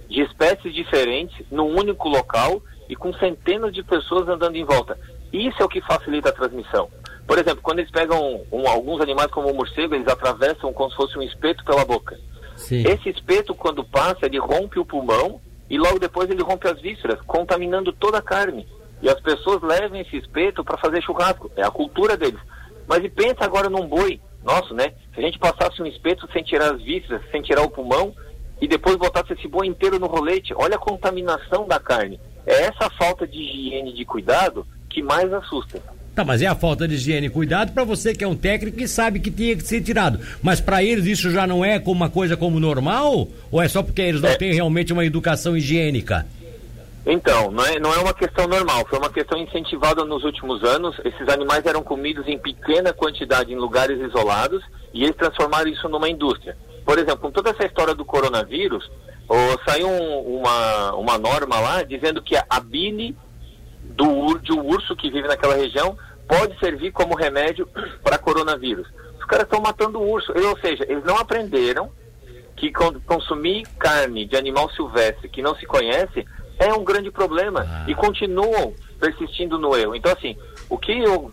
de 0.09 0.21
espécies 0.21 0.73
diferentes, 0.73 1.45
num 1.49 1.73
único 1.75 2.09
local 2.09 2.61
e 2.89 2.95
com 2.95 3.13
centenas 3.13 3.73
de 3.73 3.81
pessoas 3.83 4.27
andando 4.27 4.55
em 4.55 4.65
volta. 4.65 4.99
Isso 5.35 5.61
é 5.61 5.65
o 5.65 5.69
que 5.69 5.81
facilita 5.81 6.29
a 6.29 6.33
transmissão. 6.33 6.89
Por 7.27 7.37
exemplo, 7.37 7.61
quando 7.61 7.79
eles 7.79 7.91
pegam 7.91 8.41
um, 8.51 8.67
alguns 8.67 9.01
animais 9.01 9.29
como 9.31 9.51
o 9.51 9.53
morcego, 9.53 9.95
eles 9.95 10.07
atravessam 10.07 10.71
como 10.71 10.89
se 10.91 10.95
fosse 10.95 11.17
um 11.17 11.21
espeto 11.21 11.63
pela 11.65 11.83
boca. 11.83 12.17
Sim. 12.55 12.83
Esse 12.87 13.09
espeto, 13.09 13.53
quando 13.53 13.83
passa, 13.83 14.25
ele 14.25 14.39
rompe 14.39 14.79
o 14.79 14.85
pulmão 14.85 15.41
e 15.69 15.77
logo 15.77 15.99
depois 15.99 16.29
ele 16.29 16.43
rompe 16.43 16.67
as 16.67 16.79
vísceras, 16.79 17.19
contaminando 17.21 17.91
toda 17.91 18.19
a 18.19 18.21
carne. 18.21 18.65
E 19.01 19.09
as 19.09 19.19
pessoas 19.19 19.61
levam 19.61 19.99
esse 19.99 20.15
espeto 20.15 20.63
para 20.63 20.77
fazer 20.77 21.01
churrasco. 21.01 21.51
É 21.57 21.63
a 21.63 21.71
cultura 21.71 22.15
deles. 22.15 22.39
Mas 22.87 23.03
e 23.03 23.09
pensa 23.09 23.43
agora 23.43 23.69
num 23.69 23.87
boi 23.87 24.21
nosso, 24.43 24.73
né? 24.73 24.93
Se 25.13 25.19
a 25.19 25.21
gente 25.21 25.39
passasse 25.39 25.81
um 25.81 25.85
espeto 25.85 26.29
sem 26.31 26.43
tirar 26.43 26.75
as 26.75 26.81
vísceras, 26.81 27.21
sem 27.31 27.41
tirar 27.41 27.63
o 27.63 27.69
pulmão, 27.69 28.15
e 28.61 28.67
depois 28.67 28.95
botasse 28.95 29.33
esse 29.33 29.47
boi 29.47 29.67
inteiro 29.67 29.99
no 29.99 30.07
rolete, 30.07 30.53
olha 30.55 30.75
a 30.75 30.79
contaminação 30.79 31.67
da 31.67 31.79
carne. 31.79 32.19
É 32.45 32.67
essa 32.67 32.89
falta 32.91 33.27
de 33.27 33.37
higiene 33.37 33.91
de 33.91 34.05
cuidado 34.05 34.65
que 34.95 35.03
mais 35.03 35.31
assusta. 35.33 35.81
Tá, 36.15 36.23
mas 36.23 36.41
é 36.41 36.47
a 36.47 36.55
falta 36.55 36.87
de 36.87 36.95
higiene 36.95 37.27
e 37.27 37.29
cuidado 37.29 37.73
para 37.73 37.83
você 37.83 38.15
que 38.15 38.23
é 38.23 38.27
um 38.27 38.37
técnico 38.37 38.79
e 38.79 38.87
sabe 38.87 39.19
que 39.19 39.29
tinha 39.29 39.53
que 39.53 39.63
ser 39.63 39.81
tirado. 39.81 40.17
Mas 40.41 40.61
para 40.61 40.81
eles 40.81 41.05
isso 41.05 41.29
já 41.29 41.45
não 41.45 41.65
é 41.65 41.77
como 41.77 41.97
uma 41.97 42.09
coisa 42.09 42.37
como 42.37 42.57
normal? 42.57 43.27
Ou 43.51 43.61
é 43.61 43.67
só 43.67 43.83
porque 43.83 44.01
eles 44.01 44.21
não 44.21 44.29
é. 44.29 44.37
têm 44.37 44.53
realmente 44.53 44.93
uma 44.93 45.03
educação 45.03 45.57
higiênica? 45.57 46.25
Então, 47.05 47.51
não 47.51 47.65
é, 47.65 47.77
não 47.77 47.93
é 47.93 47.97
uma 47.97 48.13
questão 48.13 48.47
normal, 48.47 48.87
foi 48.89 48.97
uma 48.97 49.11
questão 49.11 49.37
incentivada 49.37 50.05
nos 50.05 50.23
últimos 50.23 50.63
anos. 50.63 50.95
Esses 51.03 51.27
animais 51.27 51.65
eram 51.65 51.83
comidos 51.83 52.25
em 52.25 52.39
pequena 52.39 52.93
quantidade 52.93 53.51
em 53.51 53.57
lugares 53.57 53.99
isolados 53.99 54.63
e 54.93 55.03
eles 55.03 55.17
transformaram 55.17 55.69
isso 55.69 55.89
numa 55.89 56.09
indústria. 56.09 56.57
Por 56.85 56.97
exemplo, 56.97 57.17
com 57.17 57.31
toda 57.31 57.49
essa 57.49 57.65
história 57.65 57.93
do 57.93 58.05
coronavírus, 58.05 58.89
oh, 59.27 59.69
saiu 59.69 59.89
um, 59.89 60.39
uma, 60.39 60.95
uma 60.95 61.17
norma 61.17 61.59
lá 61.59 61.83
dizendo 61.83 62.21
que 62.21 62.37
a 62.37 62.59
bile 62.61 63.15
do, 63.91 64.37
de 64.39 64.51
um 64.51 64.65
urso 64.65 64.95
que 64.95 65.09
vive 65.09 65.27
naquela 65.27 65.55
região 65.55 65.97
pode 66.27 66.57
servir 66.59 66.91
como 66.91 67.15
remédio 67.15 67.67
para 68.03 68.17
coronavírus. 68.17 68.87
Os 69.19 69.25
caras 69.25 69.45
estão 69.45 69.61
matando 69.61 69.99
o 69.99 70.09
urso, 70.09 70.31
ou 70.33 70.57
seja, 70.59 70.85
eles 70.87 71.03
não 71.03 71.17
aprenderam 71.17 71.91
que 72.55 72.71
consumir 72.71 73.65
carne 73.77 74.25
de 74.25 74.37
animal 74.37 74.69
silvestre 74.71 75.27
que 75.27 75.41
não 75.41 75.55
se 75.55 75.65
conhece 75.65 76.25
é 76.57 76.73
um 76.73 76.83
grande 76.83 77.11
problema 77.11 77.65
ah. 77.67 77.85
e 77.87 77.93
continuam 77.93 78.73
persistindo 78.99 79.57
no 79.59 79.75
erro. 79.75 79.95
Então, 79.95 80.11
assim, 80.11 80.37
o 80.69 80.77
que 80.77 80.97
eu 80.97 81.31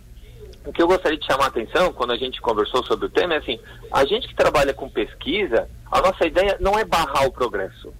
o 0.65 0.71
que 0.71 0.81
eu 0.81 0.87
gostaria 0.87 1.17
de 1.17 1.25
chamar 1.25 1.45
a 1.45 1.47
atenção 1.47 1.91
quando 1.91 2.13
a 2.13 2.17
gente 2.17 2.41
conversou 2.41 2.83
sobre 2.85 3.07
o 3.07 3.09
tema 3.09 3.33
é 3.33 3.37
assim, 3.37 3.59
a 3.91 4.05
gente 4.05 4.29
que 4.29 4.35
trabalha 4.35 4.73
com 4.73 4.89
pesquisa, 4.89 5.69
a 5.91 6.01
nossa 6.01 6.25
ideia 6.25 6.57
não 6.59 6.79
é 6.79 6.85
barrar 6.85 7.25
o 7.25 7.31
progresso. 7.33 7.93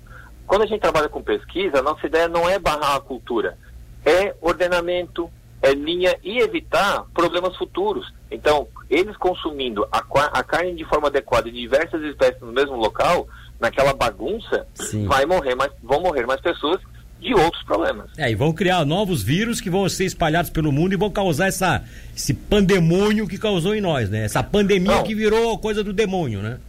Quando 0.47 0.61
a 0.61 0.65
gente 0.65 0.79
trabalha 0.79 1.09
com 1.09 1.21
pesquisa, 1.21 1.79
a 1.79 1.81
nossa 1.81 2.05
ideia 2.05 2.29
não 2.29 2.49
é 2.49 2.57
barrar 2.57 2.95
a 2.95 3.01
cultura, 3.01 3.57
é 4.05 4.35
ordenamento, 4.41 5.29
é 5.61 5.73
linha 5.73 6.15
e 6.23 6.39
evitar 6.39 7.05
problemas 7.13 7.55
futuros. 7.57 8.13
Então, 8.29 8.67
eles 8.89 9.15
consumindo 9.17 9.87
a, 9.91 10.03
a 10.33 10.43
carne 10.43 10.75
de 10.75 10.85
forma 10.85 11.07
adequada 11.07 11.49
de 11.49 11.57
diversas 11.59 12.01
espécies 12.03 12.41
no 12.41 12.51
mesmo 12.51 12.75
local, 12.75 13.27
naquela 13.59 13.93
bagunça, 13.93 14.67
vai 15.05 15.25
morrer 15.25 15.55
mais, 15.55 15.71
vão 15.81 16.01
morrer 16.01 16.25
mais 16.25 16.41
pessoas 16.41 16.81
de 17.23 17.33
outros 17.33 17.63
problemas. 17.63 18.09
É, 18.17 18.29
e 18.29 18.35
vão 18.35 18.51
criar 18.51 18.83
novos 18.85 19.23
vírus 19.23 19.61
que 19.61 19.69
vão 19.69 19.87
ser 19.87 20.03
espalhados 20.03 20.51
pelo 20.51 20.71
mundo 20.71 20.93
e 20.93 20.97
vão 20.97 21.09
causar 21.09 21.47
essa, 21.47 21.81
esse 22.15 22.33
pandemônio 22.33 23.27
que 23.27 23.37
causou 23.37 23.73
em 23.73 23.79
nós, 23.79 24.09
né? 24.09 24.25
Essa 24.25 24.43
pandemia 24.43 24.97
Não. 24.97 25.03
que 25.03 25.15
virou 25.15 25.57
coisa 25.57 25.83
do 25.83 25.93
demônio, 25.93 26.41
né? 26.41 26.59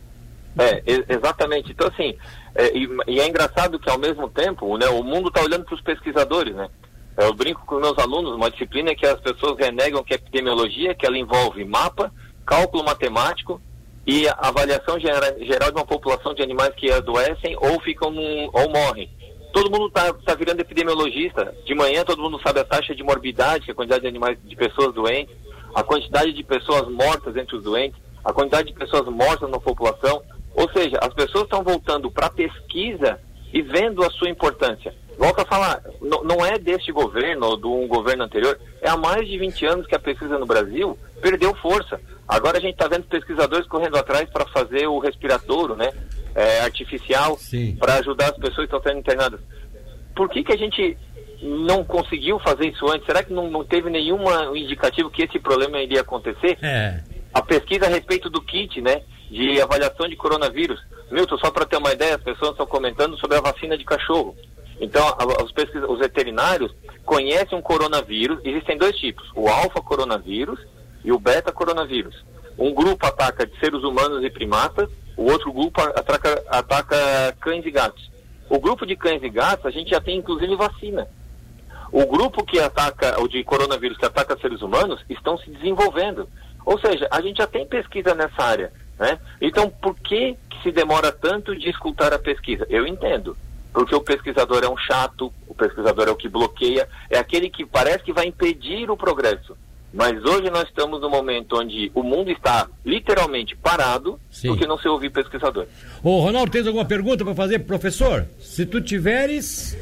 É, 0.56 0.82
exatamente. 1.08 1.72
Então, 1.72 1.88
assim, 1.88 2.14
é, 2.54 2.76
e, 2.76 2.88
e, 3.08 3.18
é 3.18 3.28
engraçado 3.28 3.78
que 3.80 3.90
ao 3.90 3.98
mesmo 3.98 4.28
tempo, 4.28 4.78
né, 4.78 4.86
o 4.86 5.02
mundo 5.02 5.28
está 5.28 5.42
olhando 5.42 5.64
para 5.64 5.74
os 5.74 5.80
pesquisadores, 5.80 6.54
né? 6.54 6.68
Eu 7.16 7.32
brinco 7.32 7.64
com 7.66 7.76
meus 7.76 7.96
alunos, 7.98 8.34
uma 8.34 8.50
disciplina 8.50 8.94
que 8.94 9.06
as 9.06 9.20
pessoas 9.20 9.58
renegam 9.58 10.02
que 10.02 10.14
é 10.14 10.16
epidemiologia, 10.16 10.94
que 10.94 11.06
ela 11.06 11.16
envolve 11.16 11.64
mapa, 11.64 12.12
cálculo 12.44 12.84
matemático 12.84 13.60
e 14.06 14.26
avaliação 14.38 14.98
geral 14.98 15.70
de 15.70 15.76
uma 15.76 15.86
população 15.86 16.34
de 16.34 16.42
animais 16.42 16.74
que 16.74 16.90
adoecem 16.90 17.56
ou 17.60 17.80
ficam 17.80 18.10
num, 18.10 18.50
ou 18.52 18.68
morrem 18.70 19.08
todo 19.54 19.70
mundo 19.70 19.86
está 19.86 20.12
tá 20.12 20.34
virando 20.34 20.60
epidemiologista. 20.60 21.54
De 21.64 21.74
manhã 21.74 22.04
todo 22.04 22.20
mundo 22.20 22.40
sabe 22.44 22.58
a 22.58 22.64
taxa 22.64 22.92
de 22.92 23.04
morbidade, 23.04 23.66
é 23.68 23.72
a 23.72 23.74
quantidade 23.74 24.02
de 24.02 24.08
animais, 24.08 24.36
de 24.42 24.56
pessoas 24.56 24.92
doentes, 24.92 25.34
a 25.72 25.82
quantidade 25.84 26.32
de 26.32 26.42
pessoas 26.42 26.88
mortas 26.88 27.36
entre 27.36 27.56
os 27.56 27.62
doentes, 27.62 27.98
a 28.24 28.32
quantidade 28.32 28.68
de 28.68 28.74
pessoas 28.74 29.06
mortas 29.08 29.48
na 29.48 29.60
população. 29.60 30.20
Ou 30.56 30.68
seja, 30.72 30.98
as 31.00 31.14
pessoas 31.14 31.44
estão 31.44 31.62
voltando 31.62 32.10
para 32.10 32.26
a 32.26 32.30
pesquisa 32.30 33.20
e 33.52 33.62
vendo 33.62 34.04
a 34.04 34.10
sua 34.10 34.28
importância. 34.28 34.92
Volto 35.18 35.40
a 35.40 35.44
falar, 35.44 35.82
não 36.00 36.44
é 36.44 36.58
deste 36.58 36.90
governo 36.92 37.46
ou 37.46 37.56
de 37.56 37.66
um 37.66 37.86
governo 37.86 38.24
anterior, 38.24 38.58
é 38.80 38.88
há 38.88 38.96
mais 38.96 39.26
de 39.26 39.38
20 39.38 39.66
anos 39.66 39.86
que 39.86 39.94
a 39.94 39.98
pesquisa 39.98 40.38
no 40.38 40.46
Brasil 40.46 40.98
perdeu 41.20 41.54
força. 41.56 42.00
Agora 42.26 42.58
a 42.58 42.60
gente 42.60 42.74
está 42.74 42.88
vendo 42.88 43.04
pesquisadores 43.04 43.66
correndo 43.68 43.96
atrás 43.96 44.28
para 44.30 44.46
fazer 44.46 44.86
o 44.86 44.98
respiradouro, 44.98 45.76
né? 45.76 45.90
é, 46.34 46.60
artificial 46.60 47.38
para 47.78 47.94
ajudar 47.94 48.30
as 48.30 48.36
pessoas 48.36 48.68
que 48.68 48.76
estão 48.76 48.82
sendo 48.82 48.98
internadas. 48.98 49.40
Por 50.14 50.28
que, 50.28 50.42
que 50.42 50.52
a 50.52 50.58
gente 50.58 50.96
não 51.40 51.84
conseguiu 51.84 52.38
fazer 52.40 52.68
isso 52.68 52.86
antes? 52.90 53.06
Será 53.06 53.22
que 53.22 53.32
não, 53.32 53.50
não 53.50 53.64
teve 53.64 53.88
nenhum 53.88 54.24
indicativo 54.56 55.10
que 55.10 55.22
esse 55.22 55.38
problema 55.38 55.80
iria 55.80 56.00
acontecer? 56.00 56.58
É. 56.62 57.02
A 57.32 57.42
pesquisa 57.42 57.86
a 57.86 57.88
respeito 57.88 58.28
do 58.28 58.42
kit, 58.42 58.80
né, 58.80 59.02
de 59.30 59.60
avaliação 59.60 60.08
de 60.08 60.16
coronavírus. 60.16 60.80
Milton, 61.10 61.38
só 61.38 61.50
para 61.50 61.66
ter 61.66 61.76
uma 61.76 61.92
ideia, 61.92 62.16
as 62.16 62.22
pessoas 62.22 62.52
estão 62.52 62.66
comentando 62.66 63.18
sobre 63.18 63.36
a 63.36 63.40
vacina 63.40 63.76
de 63.76 63.84
cachorro. 63.84 64.36
Então, 64.80 65.04
os, 65.42 65.88
os 65.88 65.98
veterinários 65.98 66.74
conhecem 67.04 67.56
um 67.56 67.62
coronavírus, 67.62 68.40
existem 68.44 68.76
dois 68.76 68.96
tipos, 68.96 69.30
o 69.34 69.48
alfa 69.48 69.80
coronavírus 69.80 70.58
e 71.04 71.12
o 71.12 71.18
beta 71.18 71.52
coronavírus. 71.52 72.24
Um 72.58 72.72
grupo 72.72 73.06
ataca 73.06 73.46
de 73.46 73.58
seres 73.58 73.82
humanos 73.82 74.24
e 74.24 74.30
primatas 74.30 74.88
o 75.16 75.30
outro 75.30 75.52
grupo 75.52 75.80
ataca, 75.80 76.42
ataca 76.48 77.36
cães 77.40 77.64
e 77.64 77.70
gatos. 77.70 78.10
O 78.48 78.58
grupo 78.58 78.84
de 78.84 78.96
cães 78.96 79.22
e 79.22 79.28
gatos, 79.28 79.66
a 79.66 79.70
gente 79.70 79.90
já 79.90 80.00
tem 80.00 80.18
inclusive 80.18 80.54
vacina. 80.56 81.08
O 81.92 82.06
grupo 82.06 82.44
que 82.44 82.58
ataca, 82.58 83.20
o 83.22 83.28
de 83.28 83.44
coronavírus 83.44 83.96
que 83.96 84.04
ataca 84.04 84.36
seres 84.38 84.60
humanos, 84.60 85.00
estão 85.08 85.38
se 85.38 85.50
desenvolvendo. 85.50 86.28
Ou 86.66 86.78
seja, 86.78 87.06
a 87.10 87.20
gente 87.20 87.38
já 87.38 87.46
tem 87.46 87.66
pesquisa 87.66 88.14
nessa 88.14 88.42
área. 88.42 88.72
Né? 88.98 89.18
Então, 89.40 89.70
por 89.70 89.94
que, 89.96 90.36
que 90.50 90.62
se 90.62 90.72
demora 90.72 91.12
tanto 91.12 91.56
de 91.56 91.68
escutar 91.70 92.12
a 92.12 92.18
pesquisa? 92.18 92.66
Eu 92.68 92.86
entendo. 92.86 93.36
Porque 93.74 93.94
o 93.94 94.00
pesquisador 94.00 94.62
é 94.62 94.68
um 94.68 94.76
chato, 94.78 95.32
o 95.48 95.54
pesquisador 95.54 96.06
é 96.06 96.10
o 96.12 96.16
que 96.16 96.28
bloqueia, 96.28 96.88
é 97.10 97.18
aquele 97.18 97.50
que 97.50 97.66
parece 97.66 98.04
que 98.04 98.12
vai 98.12 98.28
impedir 98.28 98.88
o 98.88 98.96
progresso. 98.96 99.56
Mas 99.92 100.24
hoje 100.24 100.48
nós 100.50 100.64
estamos 100.68 101.00
no 101.00 101.10
momento 101.10 101.56
onde 101.58 101.90
o 101.94 102.02
mundo 102.02 102.30
está 102.30 102.68
literalmente 102.84 103.56
parado 103.56 104.18
Sim. 104.30 104.48
porque 104.48 104.66
não 104.66 104.78
se 104.78 104.88
ouve 104.88 105.10
pesquisador. 105.10 105.66
Ô, 106.02 106.20
Ronaldo, 106.20 106.50
tens 106.50 106.66
alguma 106.66 106.84
pergunta 106.84 107.24
para 107.24 107.34
fazer, 107.34 107.60
professor? 107.60 108.26
Se 108.38 108.64
tu 108.64 108.80
tiveres. 108.80 109.76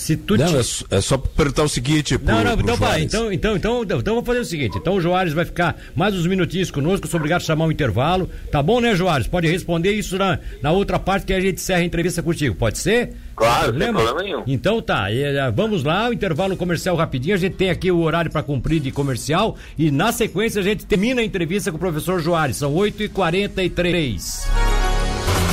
Se 0.00 0.16
tu 0.16 0.38
não, 0.38 0.46
é, 0.46 0.96
é, 0.96 1.00
só 1.02 1.18
perguntar 1.18 1.62
o 1.62 1.68
seguinte. 1.68 2.16
Pro, 2.16 2.34
não, 2.34 2.42
não, 2.42 2.54
então 2.54 2.74
vai. 2.74 3.02
Então, 3.02 3.30
então, 3.30 3.54
então, 3.54 3.82
então, 3.82 4.14
vou 4.14 4.24
fazer 4.24 4.40
o 4.40 4.44
seguinte. 4.46 4.78
Então 4.78 4.94
o 4.94 5.00
Joares 5.00 5.34
vai 5.34 5.44
ficar 5.44 5.76
mais 5.94 6.14
uns 6.14 6.26
minutinhos 6.26 6.70
conosco, 6.70 7.06
sou 7.06 7.18
obrigado 7.18 7.42
a 7.42 7.44
chamar 7.44 7.66
um 7.66 7.70
intervalo. 7.70 8.26
Tá 8.50 8.62
bom, 8.62 8.80
né, 8.80 8.96
Joares? 8.96 9.26
Pode 9.26 9.46
responder 9.46 9.92
isso 9.92 10.16
na, 10.16 10.38
na 10.62 10.72
outra 10.72 10.98
parte 10.98 11.26
que 11.26 11.34
a 11.34 11.40
gente 11.40 11.56
encerra 11.56 11.80
a 11.80 11.84
entrevista 11.84 12.22
contigo. 12.22 12.56
Pode 12.56 12.78
ser? 12.78 13.12
Claro, 13.36 13.78
sem 13.78 13.92
problema 13.92 14.22
nenhum. 14.22 14.42
Então 14.46 14.80
tá, 14.80 15.12
eh, 15.12 15.50
vamos 15.54 15.84
lá, 15.84 16.08
o 16.08 16.14
intervalo 16.14 16.56
comercial 16.56 16.96
rapidinho. 16.96 17.34
A 17.34 17.38
gente 17.38 17.56
tem 17.56 17.68
aqui 17.68 17.90
o 17.90 18.00
horário 18.00 18.30
para 18.30 18.42
cumprir 18.42 18.80
de 18.80 18.90
comercial 18.90 19.54
e 19.76 19.90
na 19.90 20.12
sequência 20.12 20.62
a 20.62 20.64
gente 20.64 20.86
termina 20.86 21.20
a 21.20 21.24
entrevista 21.24 21.70
com 21.70 21.76
o 21.76 21.80
professor 21.80 22.22
Joares. 22.22 22.56
São 22.56 22.74
8h43. 22.74 24.79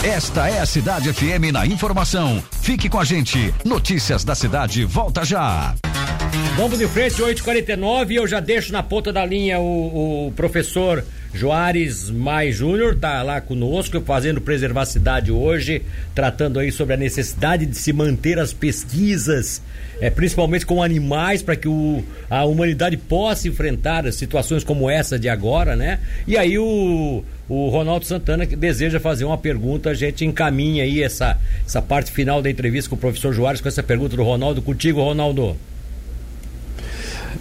Esta 0.04 0.48
é 0.48 0.60
a 0.60 0.66
Cidade 0.66 1.12
FM 1.12 1.52
na 1.52 1.66
informação. 1.66 2.42
Fique 2.62 2.88
com 2.88 3.00
a 3.00 3.04
gente. 3.04 3.54
Notícias 3.66 4.24
da 4.24 4.36
cidade, 4.36 4.86
volta 4.86 5.26
já. 5.26 5.74
Vamos 6.56 6.80
de 6.80 6.88
frente, 6.88 7.22
8h49. 7.22 8.12
Eu 8.14 8.28
já 8.28 8.40
deixo 8.40 8.74
na 8.74 8.82
ponta 8.84 9.14
da 9.14 9.26
linha 9.26 9.60
o, 9.60 10.28
o 10.28 10.32
professor 10.32 11.04
Joares 11.34 12.10
Mai 12.10 12.52
Júnior, 12.52 12.96
tá 12.96 13.22
lá 13.22 13.40
conosco, 13.40 14.02
fazendo 14.02 14.42
Preservar 14.42 14.82
a 14.82 14.86
Cidade 14.86 15.32
hoje, 15.32 15.84
tratando 16.16 16.60
aí 16.60 16.72
sobre 16.72 16.96
a 16.96 16.98
necessidade 16.98 17.66
de 17.66 17.78
se 17.78 17.94
manter 17.94 18.40
as 18.40 18.54
pesquisas, 18.54 19.62
é, 20.02 20.10
principalmente 20.10 20.66
com 20.66 20.82
animais, 20.82 21.42
para 21.42 21.56
que 21.56 21.68
o, 21.68 22.04
a 22.30 22.44
humanidade 22.46 22.98
possa 22.98 23.48
enfrentar 23.48 24.12
situações 24.12 24.64
como 24.64 24.90
essa 24.90 25.20
de 25.20 25.30
agora, 25.30 25.76
né? 25.76 26.00
E 26.26 26.38
aí 26.38 26.58
o 26.58 27.24
o 27.50 27.70
Ronaldo 27.70 28.06
Santana 28.06 28.46
que 28.46 28.56
deseja 28.56 29.00
fazer 29.00 29.24
uma 29.24 29.38
pergunta, 29.38 29.90
a 29.90 29.94
gente 29.94 30.26
encaminha 30.26 30.84
aí 30.84 31.02
essa, 31.02 31.38
essa 31.66 31.82
parte 31.82 32.12
final 32.12 32.42
da 32.42 32.50
entrevista 32.50 32.90
com 32.90 32.98
o 32.98 33.00
professor 33.00 33.34
Juarez 33.34 33.62
com 33.62 33.70
essa 33.70 33.82
pergunta 33.82 34.18
do 34.18 34.24
Ronaldo. 34.24 34.62
Contigo, 34.62 35.02
Ronaldo. 35.02 35.56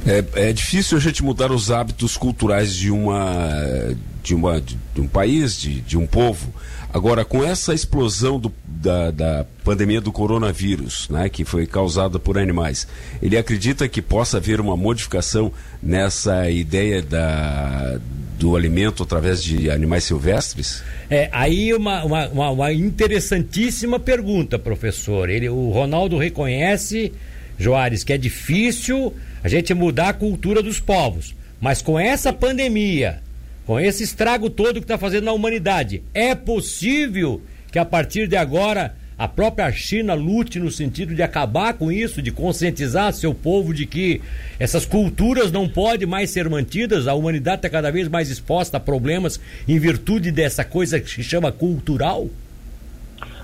É, 0.07 0.49
é 0.49 0.53
difícil 0.53 0.97
a 0.97 1.01
gente 1.01 1.23
mudar 1.23 1.51
os 1.51 1.71
hábitos 1.71 2.17
culturais 2.17 2.75
de 2.75 2.91
uma 2.91 3.97
de, 4.23 4.35
uma, 4.35 4.61
de, 4.61 4.77
de 4.95 5.01
um 5.01 5.07
país, 5.07 5.59
de, 5.59 5.81
de 5.81 5.97
um 5.97 6.07
povo. 6.07 6.53
Agora, 6.93 7.25
com 7.25 7.45
essa 7.45 7.75
explosão 7.75 8.41
do, 8.41 8.53
da, 8.65 9.11
da 9.11 9.47
pandemia 9.63 10.01
do 10.01 10.11
coronavírus, 10.11 11.09
né, 11.09 11.29
que 11.29 11.45
foi 11.45 11.67
causada 11.67 12.19
por 12.19 12.39
animais, 12.39 12.89
ele 13.23 13.37
acredita 13.37 13.89
que 13.89 14.01
possa 14.01 14.39
haver 14.39 14.61
uma 14.61 14.77
modificação 14.77 15.53
nessa 15.83 16.51
ideia 16.51 17.03
da, 17.03 18.01
do 18.39 18.57
alimento 18.57 19.03
através 19.03 19.43
de 19.43 19.71
animais 19.71 20.05
silvestres? 20.05 20.83
É, 21.11 21.29
aí 21.33 21.73
uma, 21.75 22.05
uma, 22.05 22.29
uma, 22.29 22.51
uma 22.51 22.73
interessantíssima 22.73 24.01
pergunta, 24.01 24.59
professor. 24.59 25.29
Ele, 25.29 25.49
o 25.49 25.71
Ronaldo 25.71 26.17
reconhece, 26.17 27.13
Joares, 27.59 28.03
que 28.03 28.13
é 28.13 28.19
difícil 28.19 29.13
a 29.47 29.49
gente 29.49 29.73
mudar 29.73 30.09
a 30.09 30.13
cultura 30.13 30.61
dos 30.61 30.81
povos. 30.81 31.33
Mas 31.61 31.81
com 31.81 31.97
essa 31.97 32.33
pandemia, 32.33 33.23
com 33.65 33.79
esse 33.79 34.03
estrago 34.03 34.51
todo 34.51 34.81
que 34.81 34.81
está 34.81 34.99
fazendo 34.99 35.27
na 35.27 35.33
humanidade, 35.33 36.03
é 36.13 36.35
possível 36.35 37.41
que 37.71 37.79
a 37.79 37.85
partir 37.85 38.27
de 38.27 38.35
agora 38.35 38.97
a 39.17 39.29
própria 39.29 39.71
China 39.71 40.15
lute 40.15 40.59
no 40.59 40.69
sentido 40.69 41.15
de 41.15 41.23
acabar 41.23 41.75
com 41.75 41.93
isso, 41.93 42.21
de 42.21 42.33
conscientizar 42.33 43.13
seu 43.13 43.33
povo 43.33 43.73
de 43.73 43.87
que 43.87 44.21
essas 44.59 44.85
culturas 44.85 45.53
não 45.53 45.69
podem 45.69 46.09
mais 46.09 46.31
ser 46.31 46.51
mantidas, 46.51 47.07
a 47.07 47.15
humanidade 47.15 47.59
está 47.59 47.71
cada 47.71 47.93
vez 47.93 48.09
mais 48.09 48.29
exposta 48.29 48.79
a 48.79 48.81
problemas 48.81 49.41
em 49.69 49.79
virtude 49.79 50.33
dessa 50.33 50.65
coisa 50.65 50.99
que 50.99 51.09
se 51.09 51.23
chama 51.23 51.53
cultural? 51.53 52.29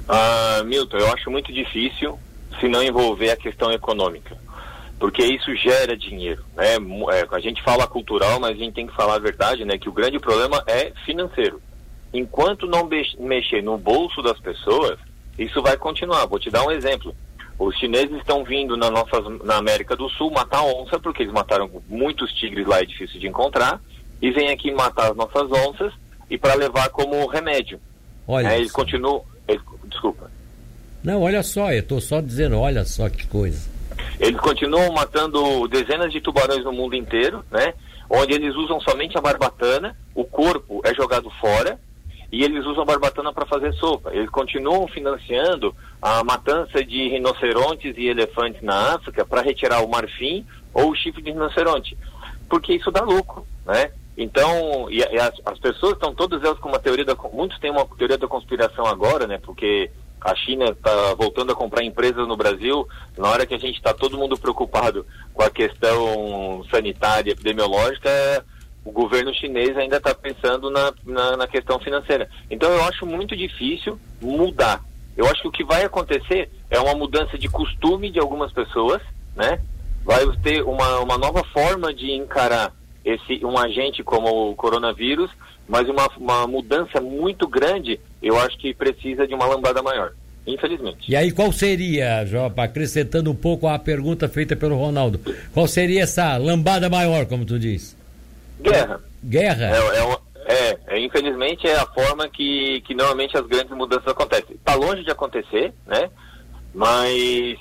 Ah, 0.08 0.64
Milton, 0.66 0.96
eu 0.96 1.12
acho 1.12 1.30
muito 1.30 1.52
difícil. 1.52 2.18
se 2.58 2.66
não 2.66 2.82
envolver 2.82 3.30
a 3.30 3.36
questão 3.36 3.70
econômica. 3.70 4.36
Porque 5.02 5.24
isso 5.24 5.52
gera 5.56 5.96
dinheiro. 5.96 6.44
Né? 6.54 6.76
É, 6.76 7.26
a 7.28 7.40
gente 7.40 7.60
fala 7.64 7.88
cultural, 7.88 8.38
mas 8.38 8.52
a 8.52 8.54
gente 8.54 8.74
tem 8.74 8.86
que 8.86 8.94
falar 8.94 9.16
a 9.16 9.18
verdade, 9.18 9.64
né? 9.64 9.76
Que 9.76 9.88
o 9.88 9.92
grande 9.92 10.16
problema 10.20 10.62
é 10.64 10.92
financeiro. 11.04 11.60
Enquanto 12.14 12.68
não 12.68 12.88
mexer 13.18 13.64
no 13.64 13.76
bolso 13.76 14.22
das 14.22 14.38
pessoas, 14.38 15.00
isso 15.36 15.60
vai 15.60 15.76
continuar. 15.76 16.24
Vou 16.26 16.38
te 16.38 16.50
dar 16.50 16.64
um 16.64 16.70
exemplo. 16.70 17.12
Os 17.58 17.76
chineses 17.78 18.16
estão 18.18 18.44
vindo 18.44 18.76
na, 18.76 18.92
nossa, 18.92 19.20
na 19.42 19.56
América 19.56 19.96
do 19.96 20.08
Sul 20.10 20.30
matar 20.30 20.62
onça, 20.62 21.00
porque 21.00 21.24
eles 21.24 21.32
mataram 21.32 21.68
muitos 21.88 22.32
tigres 22.34 22.64
lá, 22.64 22.78
é 22.78 22.86
difícil 22.86 23.18
de 23.18 23.26
encontrar, 23.26 23.80
e 24.20 24.30
vêm 24.30 24.50
aqui 24.50 24.70
matar 24.70 25.10
as 25.10 25.16
nossas 25.16 25.50
onças 25.50 25.92
e 26.30 26.38
para 26.38 26.54
levar 26.54 26.88
como 26.90 27.26
remédio. 27.26 27.80
Olha. 28.28 28.52
É, 28.52 28.58
eles 28.58 28.70
continuam. 28.70 29.24
Desculpa. 29.86 30.30
Não, 31.02 31.22
olha 31.22 31.42
só, 31.42 31.72
eu 31.72 31.80
estou 31.80 32.00
só 32.00 32.20
dizendo, 32.20 32.56
olha 32.56 32.84
só 32.84 33.10
que 33.10 33.26
coisa. 33.26 33.81
Eles 34.18 34.40
continuam 34.40 34.92
matando 34.92 35.66
dezenas 35.68 36.12
de 36.12 36.20
tubarões 36.20 36.64
no 36.64 36.72
mundo 36.72 36.94
inteiro, 36.94 37.44
né? 37.50 37.74
Onde 38.08 38.34
eles 38.34 38.54
usam 38.54 38.80
somente 38.80 39.16
a 39.16 39.20
barbatana, 39.20 39.96
o 40.14 40.24
corpo 40.24 40.80
é 40.84 40.94
jogado 40.94 41.30
fora 41.40 41.78
e 42.30 42.44
eles 42.44 42.64
usam 42.64 42.82
a 42.82 42.86
barbatana 42.86 43.32
para 43.32 43.46
fazer 43.46 43.72
sopa. 43.74 44.10
Eles 44.12 44.30
continuam 44.30 44.88
financiando 44.88 45.74
a 46.00 46.24
matança 46.24 46.82
de 46.84 47.08
rinocerontes 47.08 47.94
e 47.96 48.06
elefantes 48.06 48.62
na 48.62 48.94
África 48.94 49.24
para 49.24 49.42
retirar 49.42 49.84
o 49.84 49.88
marfim 49.88 50.46
ou 50.72 50.90
o 50.90 50.94
chifre 50.94 51.22
de 51.22 51.30
rinoceronte, 51.30 51.96
porque 52.48 52.74
isso 52.74 52.90
dá 52.90 53.02
lucro, 53.02 53.46
né? 53.66 53.90
Então, 54.16 54.90
e, 54.90 54.98
e 54.98 55.18
as, 55.18 55.34
as, 55.44 55.58
pessoas 55.58 55.94
estão 55.94 56.14
todas 56.14 56.42
elas 56.42 56.58
com 56.58 56.68
uma 56.68 56.78
teoria 56.78 57.04
da 57.04 57.14
muitos 57.32 57.58
têm 57.58 57.70
uma 57.70 57.86
teoria 57.96 58.18
da 58.18 58.26
conspiração 58.26 58.86
agora, 58.86 59.26
né? 59.26 59.38
Porque 59.38 59.90
a 60.24 60.34
China 60.36 60.66
está 60.66 61.14
voltando 61.14 61.52
a 61.52 61.56
comprar 61.56 61.82
empresas 61.84 62.26
no 62.28 62.36
Brasil 62.36 62.86
na 63.16 63.28
hora 63.28 63.46
que 63.46 63.54
a 63.54 63.58
gente 63.58 63.76
está 63.76 63.92
todo 63.92 64.18
mundo 64.18 64.38
preocupado 64.38 65.04
com 65.34 65.42
a 65.42 65.50
questão 65.50 66.64
sanitária, 66.70 67.32
epidemiológica, 67.32 68.10
o 68.84 68.90
governo 68.90 69.34
chinês 69.34 69.76
ainda 69.76 69.96
está 69.96 70.14
pensando 70.14 70.70
na, 70.70 70.92
na, 71.04 71.36
na, 71.36 71.46
questão 71.46 71.78
financeira. 71.78 72.28
Então 72.50 72.70
eu 72.70 72.84
acho 72.84 73.06
muito 73.06 73.36
difícil 73.36 73.98
mudar. 74.20 74.82
Eu 75.16 75.26
acho 75.26 75.42
que 75.42 75.48
o 75.48 75.52
que 75.52 75.64
vai 75.64 75.84
acontecer 75.84 76.50
é 76.70 76.80
uma 76.80 76.94
mudança 76.94 77.38
de 77.38 77.48
costume 77.48 78.10
de 78.10 78.18
algumas 78.18 78.52
pessoas, 78.52 79.00
né? 79.36 79.60
Vai 80.04 80.24
ter 80.42 80.62
uma, 80.62 81.00
uma 81.00 81.18
nova 81.18 81.44
forma 81.44 81.94
de 81.94 82.10
encarar 82.12 82.72
esse 83.04 83.44
um 83.44 83.58
agente 83.58 84.02
como 84.02 84.50
o 84.50 84.56
coronavírus, 84.56 85.30
mas 85.68 85.88
uma, 85.88 86.08
uma 86.16 86.46
mudança 86.46 87.00
muito 87.00 87.46
grande, 87.46 88.00
eu 88.22 88.38
acho 88.38 88.56
que 88.58 88.72
precisa 88.74 89.26
de 89.26 89.34
uma 89.34 89.46
lambada 89.46 89.82
maior. 89.82 90.12
Infelizmente. 90.46 91.10
E 91.10 91.14
aí, 91.14 91.30
qual 91.30 91.52
seria, 91.52 92.24
Jopa, 92.26 92.64
acrescentando 92.64 93.30
um 93.30 93.34
pouco 93.34 93.68
a 93.68 93.78
pergunta 93.78 94.28
feita 94.28 94.56
pelo 94.56 94.76
Ronaldo, 94.76 95.20
qual 95.52 95.68
seria 95.68 96.02
essa 96.02 96.36
lambada 96.36 96.90
maior, 96.90 97.26
como 97.26 97.44
tu 97.44 97.58
diz? 97.58 97.96
Guerra. 98.60 99.00
Guerra? 99.22 99.70
É, 100.44 100.52
é, 100.52 100.78
é, 100.88 101.00
infelizmente 101.00 101.66
é 101.68 101.76
a 101.76 101.86
forma 101.86 102.28
que, 102.28 102.80
que 102.82 102.94
normalmente 102.94 103.36
as 103.36 103.46
grandes 103.46 103.70
mudanças 103.76 104.08
acontecem. 104.08 104.56
Está 104.56 104.74
longe 104.74 105.04
de 105.04 105.10
acontecer, 105.10 105.72
né? 105.86 106.10
Mas 106.74 107.56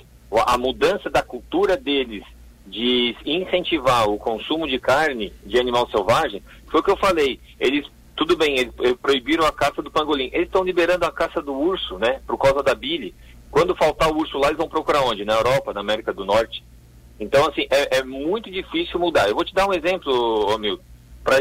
a 0.46 0.58
mudança 0.58 1.08
da 1.08 1.22
cultura 1.22 1.76
deles 1.76 2.24
de 2.66 3.14
incentivar 3.24 4.08
o 4.08 4.16
consumo 4.16 4.66
de 4.66 4.78
carne 4.78 5.32
de 5.44 5.58
animal 5.58 5.88
selvagem, 5.90 6.42
foi 6.70 6.80
o 6.80 6.82
que 6.82 6.90
eu 6.90 6.96
falei. 6.96 7.38
Eles, 7.60 7.86
tudo 8.16 8.36
bem, 8.36 8.58
eles, 8.58 8.74
eles 8.78 8.96
proibiram 9.00 9.44
a 9.46 9.52
caça 9.52 9.82
do 9.82 9.90
pangolim. 9.90 10.30
Eles 10.32 10.46
estão 10.46 10.64
liberando 10.64 11.04
a 11.04 11.12
caça 11.12 11.40
do 11.40 11.52
urso, 11.52 11.98
né? 11.98 12.20
Por 12.26 12.38
causa 12.38 12.62
da 12.62 12.74
bile. 12.74 13.14
Quando 13.50 13.76
faltar 13.76 14.10
o 14.10 14.16
urso 14.16 14.38
lá, 14.38 14.48
eles 14.48 14.58
vão 14.58 14.68
procurar 14.68 15.02
onde? 15.02 15.24
Na 15.24 15.34
Europa, 15.34 15.72
na 15.72 15.80
América 15.80 16.12
do 16.12 16.24
Norte. 16.24 16.64
Então, 17.18 17.46
assim, 17.46 17.66
é, 17.70 17.98
é 17.98 18.02
muito 18.02 18.50
difícil 18.50 18.98
mudar. 18.98 19.28
Eu 19.28 19.34
vou 19.34 19.44
te 19.44 19.54
dar 19.54 19.68
um 19.68 19.72
exemplo, 19.72 20.52
Hamilton, 20.54 20.82
para 21.22 21.36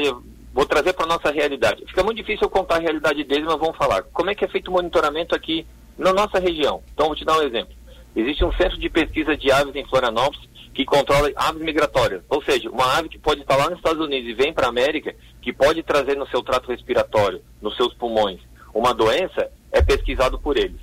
vou 0.54 0.66
trazer 0.66 0.94
para 0.94 1.08
nossa 1.08 1.32
realidade. 1.32 1.86
Fica 1.88 2.03
muito 2.03 2.18
difícil 2.18 2.44
eu 2.44 2.50
contar 2.50 2.75
a 2.75 2.79
realidade 2.79 3.24
deles, 3.24 3.46
mas 3.46 3.60
vamos 3.60 3.77
falar. 3.77 4.03
Como 4.03 4.29
é 4.29 4.36
que 4.36 4.44
é 4.44 4.48
feito 4.48 4.68
o 4.70 4.74
monitoramento 4.74 5.34
aqui 5.34 5.66
na 5.98 6.14
nossa 6.14 6.40
região? 6.40 6.84
Então, 6.94 7.07
vou 7.07 7.16
te 7.16 7.25
dar 7.25 7.38
um 7.38 7.44
exemplo. 7.44 7.74
Existe 8.16 8.44
um 8.44 8.51
centro 8.53 8.77
de 8.77 8.90
pesquisa 8.90 9.38
de 9.38 9.51
aves 9.51 9.75
em 9.75 9.86
Florianópolis 9.86 10.50
que 10.74 10.86
controla 10.86 11.31
aves 11.36 11.62
migratórias. 11.62 12.24
Ou 12.29 12.42
seja, 12.44 12.70
uma 12.70 12.98
ave 12.98 13.10
que 13.10 13.20
pode 13.20 13.42
estar 13.42 13.55
lá 13.55 13.70
nos 13.70 13.77
Estados 13.77 14.03
Unidos 14.03 14.29
e 14.29 14.34
vem 14.34 14.53
para 14.53 14.68
a 14.68 14.70
América, 14.70 15.16
que 15.42 15.51
pode 15.51 15.84
trazer 15.84 16.16
no 16.16 16.27
seu 16.27 16.42
trato 16.42 16.70
respiratório, 16.70 17.42
nos 17.62 17.75
seus 17.75 17.94
pulmões, 17.94 18.40
uma 18.74 18.94
doença, 18.94 19.51
é 19.72 19.81
pesquisado 19.81 20.40
por 20.40 20.57
eles. 20.57 20.79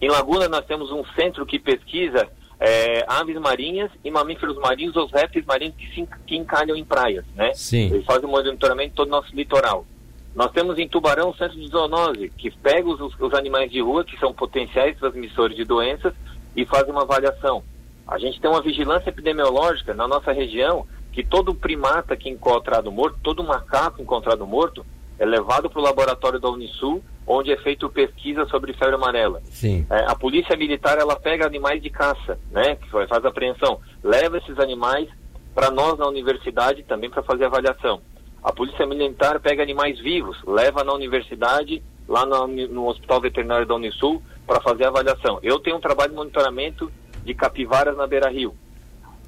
Em 0.00 0.10
Laguna, 0.10 0.48
nós 0.48 0.64
temos 0.66 0.90
um 0.90 1.04
centro 1.14 1.46
que 1.46 1.58
pesquisa 1.58 2.28
é, 2.58 3.04
aves 3.08 3.36
marinhas 3.36 3.90
e 4.04 4.10
mamíferos 4.10 4.56
marinhos, 4.58 4.96
os 4.96 5.10
répteis 5.10 5.44
marinhos 5.44 5.74
que, 5.76 5.86
se, 5.94 6.08
que 6.26 6.36
encalham 6.36 6.76
em 6.76 6.84
praias, 6.84 7.24
né? 7.34 7.52
Sim. 7.54 7.86
Eles 7.92 8.04
fazem 8.04 8.28
o 8.28 8.30
monitoramento 8.30 8.94
todo 8.94 9.08
o 9.08 9.10
nosso 9.10 9.34
litoral. 9.34 9.86
Nós 10.34 10.50
temos 10.52 10.78
em 10.78 10.88
Tubarão 10.88 11.30
o 11.30 11.36
centro 11.36 11.58
de 11.58 11.68
zoonose, 11.68 12.30
que 12.38 12.50
pega 12.50 12.88
os, 12.88 13.00
os 13.18 13.34
animais 13.34 13.70
de 13.70 13.80
rua, 13.80 14.04
que 14.04 14.18
são 14.18 14.32
potenciais 14.32 14.96
transmissores 14.98 15.56
de 15.56 15.64
doenças, 15.64 16.14
e 16.56 16.64
faz 16.64 16.88
uma 16.88 17.02
avaliação. 17.02 17.62
A 18.06 18.18
gente 18.18 18.40
tem 18.40 18.50
uma 18.50 18.62
vigilância 18.62 19.10
epidemiológica 19.10 19.94
na 19.94 20.08
nossa 20.08 20.32
região 20.32 20.86
que 21.12 21.22
todo 21.22 21.54
primata 21.54 22.16
que 22.16 22.28
encontrado 22.28 22.90
morto, 22.90 23.18
todo 23.22 23.44
macaco 23.44 24.00
encontrado 24.00 24.46
morto, 24.46 24.84
é 25.18 25.26
levado 25.26 25.68
para 25.68 25.78
o 25.78 25.82
laboratório 25.82 26.40
da 26.40 26.48
Unisul, 26.48 27.02
onde 27.26 27.52
é 27.52 27.56
feita 27.58 27.88
pesquisa 27.88 28.46
sobre 28.46 28.72
febre 28.72 28.94
amarela. 28.94 29.40
Sim. 29.44 29.86
É, 29.90 30.06
a 30.06 30.14
polícia 30.14 30.56
militar 30.56 30.98
ela 30.98 31.14
pega 31.14 31.46
animais 31.46 31.82
de 31.82 31.90
caça, 31.90 32.38
né, 32.50 32.76
que 32.76 32.88
faz 32.90 33.24
apreensão, 33.24 33.80
leva 34.02 34.38
esses 34.38 34.58
animais 34.58 35.08
para 35.54 35.70
nós 35.70 35.98
na 35.98 36.08
universidade 36.08 36.82
também 36.82 37.10
para 37.10 37.22
fazer 37.22 37.44
avaliação. 37.44 38.00
A 38.42 38.52
polícia 38.52 38.86
militar 38.86 39.38
pega 39.38 39.62
animais 39.62 40.00
vivos, 40.00 40.36
leva 40.44 40.82
na 40.82 40.92
universidade, 40.92 41.82
lá 42.08 42.26
no, 42.26 42.48
no 42.48 42.88
hospital 42.88 43.20
veterinário 43.20 43.66
da 43.66 43.74
Unisul, 43.74 44.20
para 44.46 44.60
fazer 44.60 44.86
avaliação. 44.86 45.38
Eu 45.42 45.60
tenho 45.60 45.76
um 45.76 45.80
trabalho 45.80 46.10
de 46.10 46.16
monitoramento 46.16 46.90
de 47.24 47.34
capivaras 47.34 47.96
na 47.96 48.06
Beira 48.06 48.30
Rio. 48.30 48.54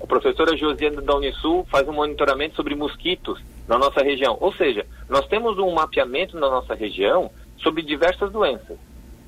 A 0.00 0.06
professora 0.06 0.56
Josiana 0.56 1.00
da 1.00 1.14
Unisul 1.16 1.66
faz 1.70 1.88
um 1.88 1.92
monitoramento 1.92 2.56
sobre 2.56 2.74
mosquitos 2.74 3.40
na 3.66 3.78
nossa 3.78 4.02
região. 4.02 4.36
Ou 4.40 4.52
seja, 4.52 4.86
nós 5.08 5.26
temos 5.28 5.58
um 5.58 5.72
mapeamento 5.72 6.38
na 6.38 6.50
nossa 6.50 6.74
região 6.74 7.30
sobre 7.58 7.82
diversas 7.82 8.30
doenças, 8.30 8.76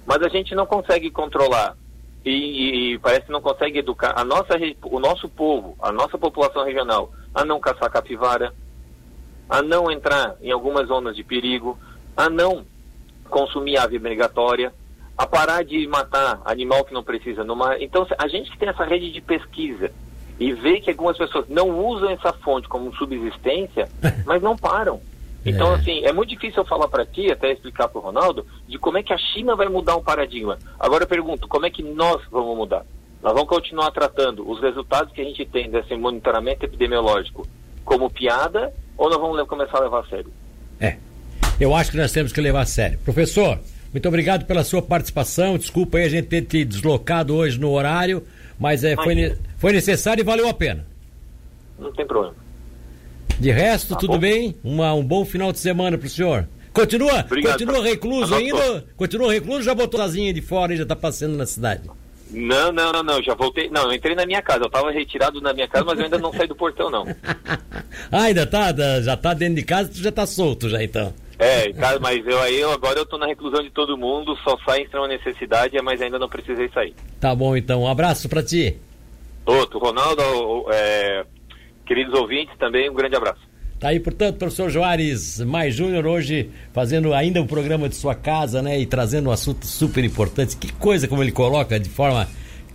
mas 0.05 0.23
a 0.23 0.29
gente 0.29 0.55
não 0.55 0.67
consegue 0.67 1.11
controlar 1.11 1.77
e, 2.25 2.93
e, 2.93 2.99
parece 2.99 3.27
que 3.27 3.33
não 3.33 3.41
consegue 3.41 3.79
educar 3.79 4.13
a 4.17 4.25
nossa, 4.25 4.55
o 4.83 4.99
nosso 4.99 5.29
povo, 5.29 5.77
a 5.81 5.93
nossa 5.93 6.19
população 6.19 6.65
regional 6.65 7.13
a 7.33 7.45
não 7.45 7.61
caçar 7.61 7.91
capivara, 7.91 8.53
a 9.49 9.63
não 9.63 9.91
entrar 9.91 10.37
em 10.41 10.51
algumas 10.51 10.89
zonas 10.89 11.15
de 11.15 11.23
perigo, 11.23 11.79
a 12.17 12.29
não 12.29 12.65
consumir 13.29 13.77
ave 13.77 13.99
migratória 13.99 14.73
a 15.17 15.27
parar 15.27 15.65
de 15.65 15.87
matar 15.87 16.41
animal 16.45 16.85
que 16.85 16.93
não 16.93 17.03
precisa 17.03 17.43
no 17.43 17.57
mar. 17.57 17.81
Então, 17.81 18.07
a 18.19 18.29
gente 18.29 18.51
que 18.51 18.59
tem 18.59 18.69
essa 18.69 18.85
rede 18.85 19.13
de 19.13 19.21
pesquisa 19.21 19.91
e 20.39 20.53
vê 20.53 20.81
que 20.81 20.91
algumas 20.91 21.17
pessoas 21.17 21.47
não 21.49 21.71
usam 21.71 22.11
essa 22.11 22.33
fonte 22.33 22.69
como 22.69 22.95
subsistência, 22.97 23.89
mas 24.27 24.43
não 24.43 24.57
param. 24.57 25.01
Então, 25.45 25.73
é. 25.73 25.77
assim, 25.77 26.05
é 26.05 26.13
muito 26.13 26.31
difícil 26.31 26.63
eu 26.63 26.67
falar 26.67 26.89
para 26.89 27.07
ti, 27.07 27.31
até 27.31 27.53
explicar 27.53 27.89
para 27.89 28.01
o 28.01 28.03
Ronaldo, 28.03 28.45
de 28.69 28.79
como 28.79 28.99
é 28.99 29.03
que 29.03 29.13
a 29.13 29.19
China 29.19 29.55
vai 29.55 29.69
mudar 29.69 29.97
o 29.97 30.03
paradigma. 30.03 30.59
Agora 30.79 31.05
eu 31.05 31.09
pergunto, 31.09 31.47
como 31.47 31.65
é 31.65 31.71
que 31.71 31.83
nós 31.83 32.21
vamos 32.31 32.57
mudar? 32.57 32.85
Nós 33.23 33.33
vamos 33.33 33.49
continuar 33.49 33.91
tratando 33.93 34.49
os 34.49 34.61
resultados 34.61 35.13
que 35.13 35.21
a 35.21 35.25
gente 35.25 35.45
tem 35.47 35.71
desse 35.71 35.95
monitoramento 35.97 36.65
epidemiológico 36.65 37.47
como 37.85 38.11
piada 38.11 38.73
ou 38.99 39.09
nós 39.09 39.19
vamos 39.19 39.49
começar 39.49 39.79
a 39.79 39.83
levar 39.83 40.01
a 40.01 40.07
sério? 40.07 40.33
É, 40.81 40.97
eu 41.59 41.75
acho 41.75 41.93
que 41.93 41.97
nós 41.97 42.13
temos 42.13 42.33
que 42.33 42.41
levar 42.41 42.61
a 42.61 42.67
sério. 42.67 42.99
Professor, 42.99 43.59
muito 43.97 44.09
obrigado 44.09 44.45
pela 44.45 44.63
sua 44.63 44.83
participação. 44.83 45.57
Desculpa 45.57 45.97
aí 45.97 46.05
a 46.05 46.09
gente 46.11 46.27
ter 46.27 46.43
te 46.43 46.67
deslocado 46.67 47.35
hoje 47.35 47.59
no 47.59 47.71
horário, 47.71 48.23
mas 48.61 48.85
é, 48.85 48.95
foi, 48.95 49.35
foi 49.57 49.73
necessário 49.73 50.21
e 50.21 50.25
valeu 50.25 50.47
a 50.47 50.53
pena. 50.53 50.87
Não 51.79 51.91
tem 51.95 52.07
problema. 52.07 52.35
De 53.41 53.51
resto, 53.51 53.95
tá 53.95 54.01
tudo 54.01 54.13
bom. 54.13 54.19
bem? 54.19 54.55
Uma, 54.63 54.93
um 54.93 55.03
bom 55.03 55.25
final 55.25 55.51
de 55.51 55.59
semana 55.59 55.97
pro 55.97 56.11
senhor. 56.11 56.47
Continua, 56.75 57.21
Obrigado, 57.21 57.53
continua 57.53 57.83
recluso 57.83 58.33
tá 58.33 58.37
ainda? 58.37 58.85
Continua 58.99 59.33
recluso 59.33 59.63
já 59.63 59.75
botou 59.75 59.99
sozinha 59.99 60.31
de 60.31 60.43
fora 60.43 60.75
e 60.75 60.77
já 60.77 60.85
tá 60.85 60.95
passeando 60.95 61.39
na 61.39 61.47
cidade? 61.47 61.89
Não, 62.31 62.71
não, 62.71 62.93
não, 62.93 63.03
não, 63.03 63.23
já 63.23 63.35
voltei. 63.35 63.71
Não, 63.71 63.85
eu 63.85 63.95
entrei 63.95 64.15
na 64.15 64.27
minha 64.27 64.43
casa. 64.43 64.65
Eu 64.65 64.71
tava 64.71 64.91
retirado 64.91 65.41
na 65.41 65.55
minha 65.55 65.69
casa, 65.69 65.87
mas 65.87 65.99
eu 65.99 66.05
ainda 66.05 66.19
não 66.19 66.35
saí 66.35 66.47
do 66.47 66.55
portão, 66.55 66.91
não. 66.91 67.07
ah, 68.13 68.25
ainda 68.25 68.47
tá? 68.47 68.75
Já 69.01 69.17
tá 69.17 69.33
dentro 69.33 69.55
de 69.55 69.63
casa, 69.63 69.89
tu 69.89 69.97
já 69.97 70.13
tá 70.13 70.27
solto 70.27 70.69
já 70.69 70.85
então. 70.85 71.15
É, 71.39 71.71
tá, 71.73 71.99
mas 72.01 72.27
eu 72.27 72.41
aí 72.41 72.59
eu, 72.59 72.71
agora 72.71 72.99
eu 72.99 73.07
tô 73.07 73.19
na 73.19 73.27
reclusão 73.27 73.63
de 73.63 73.71
todo 73.71 73.97
mundo, 73.97 74.35
só 74.43 74.57
sai 74.65 74.81
em 74.81 74.85
extrema 74.85 75.07
necessidade, 75.07 75.77
mas 75.83 76.01
ainda 76.01 76.19
não 76.19 76.29
precisei 76.29 76.69
sair. 76.71 76.95
Tá 77.21 77.35
bom 77.35 77.57
então, 77.57 77.83
um 77.83 77.89
abraço 77.89 78.29
para 78.29 78.43
ti. 78.43 78.77
Outro, 79.45 79.79
Ronaldo, 79.79 80.23
é, 80.73 81.25
queridos 81.87 82.15
ouvintes, 82.19 82.57
também 82.59 82.91
um 82.91 82.95
grande 82.95 83.17
abraço. 83.17 83.41
Tá 83.79 83.89
aí, 83.89 84.01
portanto, 84.01 84.39
professor 84.39 84.71
Joares 84.71 85.39
Mais 85.41 85.75
Júnior, 85.75 86.07
hoje 86.07 86.51
fazendo 86.73 87.13
ainda 87.13 87.43
um 87.43 87.47
programa 87.47 87.89
de 87.89 87.95
sua 87.95 88.15
casa, 88.15 88.63
né? 88.63 88.81
E 88.81 88.87
trazendo 88.87 89.29
um 89.29 89.33
assunto 89.33 89.67
super 89.67 90.03
importante. 90.03 90.57
Que 90.57 90.73
coisa 90.73 91.07
como 91.07 91.23
ele 91.23 91.31
coloca 91.31 91.79
de 91.79 91.91
forma 91.91 92.27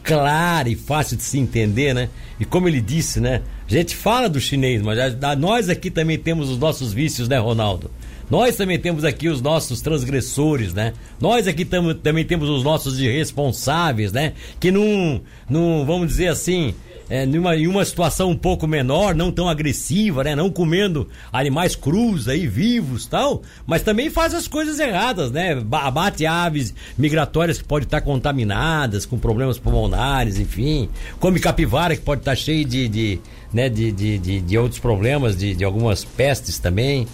clara 0.03 0.69
e 0.69 0.75
fácil 0.75 1.17
de 1.17 1.23
se 1.23 1.39
entender, 1.39 1.93
né? 1.93 2.09
E 2.39 2.45
como 2.45 2.67
ele 2.67 2.79
disse, 2.79 3.19
né? 3.19 3.41
A 3.67 3.71
gente 3.71 3.95
fala 3.95 4.29
do 4.29 4.39
chinês, 4.39 4.81
mas 4.83 4.97
nós 5.39 5.69
aqui 5.69 5.89
também 5.89 6.19
temos 6.19 6.49
os 6.49 6.59
nossos 6.59 6.93
vícios, 6.93 7.27
né, 7.27 7.37
Ronaldo? 7.39 7.89
Nós 8.31 8.55
também 8.55 8.79
temos 8.79 9.03
aqui 9.03 9.27
os 9.27 9.41
nossos 9.41 9.81
transgressores, 9.81 10.73
né? 10.73 10.93
Nós 11.19 11.49
aqui 11.49 11.65
tam, 11.65 11.93
também 11.93 12.23
temos 12.23 12.47
os 12.47 12.63
nossos 12.63 12.97
irresponsáveis, 12.97 14.13
né? 14.13 14.31
Que 14.57 14.71
não, 14.71 15.19
não 15.49 15.85
vamos 15.85 16.07
dizer 16.07 16.29
assim, 16.29 16.73
é, 17.09 17.25
numa, 17.25 17.57
em 17.57 17.67
uma 17.67 17.83
situação 17.83 18.29
um 18.29 18.37
pouco 18.37 18.65
menor, 18.65 19.13
não 19.13 19.33
tão 19.33 19.49
agressiva, 19.49 20.23
né? 20.23 20.33
Não 20.33 20.49
comendo 20.49 21.09
animais 21.29 21.75
crus 21.75 22.29
aí, 22.29 22.47
vivos 22.47 23.05
tal, 23.05 23.41
mas 23.67 23.81
também 23.81 24.09
faz 24.09 24.33
as 24.33 24.47
coisas 24.47 24.79
erradas, 24.79 25.29
né? 25.29 25.61
Abate 25.69 26.25
aves 26.25 26.73
migratórias 26.97 27.57
que 27.57 27.65
podem 27.65 27.85
estar 27.85 27.99
contaminadas, 27.99 29.05
com 29.05 29.19
problemas 29.19 29.59
pulmonares, 29.59 30.39
enfim. 30.39 30.87
Come 31.19 31.37
capivara 31.37 31.97
que 31.97 32.01
pode 32.01 32.21
estar 32.21 32.35
cheio 32.37 32.63
de, 32.63 32.87
de, 32.87 33.19
né? 33.51 33.67
de, 33.67 33.91
de, 33.91 34.17
de, 34.17 34.39
de 34.39 34.57
outros 34.57 34.79
problemas, 34.79 35.35
de, 35.35 35.53
de 35.53 35.65
algumas 35.65 36.05
pestes 36.05 36.59
também. 36.59 37.05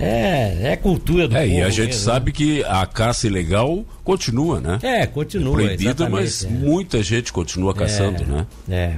É, 0.00 0.72
é 0.72 0.76
cultura 0.76 1.26
do 1.28 1.36
é, 1.36 1.42
povo. 1.42 1.54
E 1.54 1.62
a 1.62 1.70
gente 1.70 1.88
mesmo, 1.88 2.04
sabe 2.04 2.30
né? 2.30 2.36
que 2.36 2.64
a 2.64 2.86
caça 2.86 3.26
ilegal 3.26 3.84
continua, 4.04 4.60
né? 4.60 4.78
É, 4.82 5.06
continua. 5.06 5.60
É 5.60 5.66
proibida, 5.66 6.08
mas 6.08 6.44
é. 6.44 6.48
muita 6.48 7.02
gente 7.02 7.32
continua 7.32 7.74
caçando, 7.74 8.22
é, 8.22 8.26
né? 8.26 8.46
É. 8.68 8.96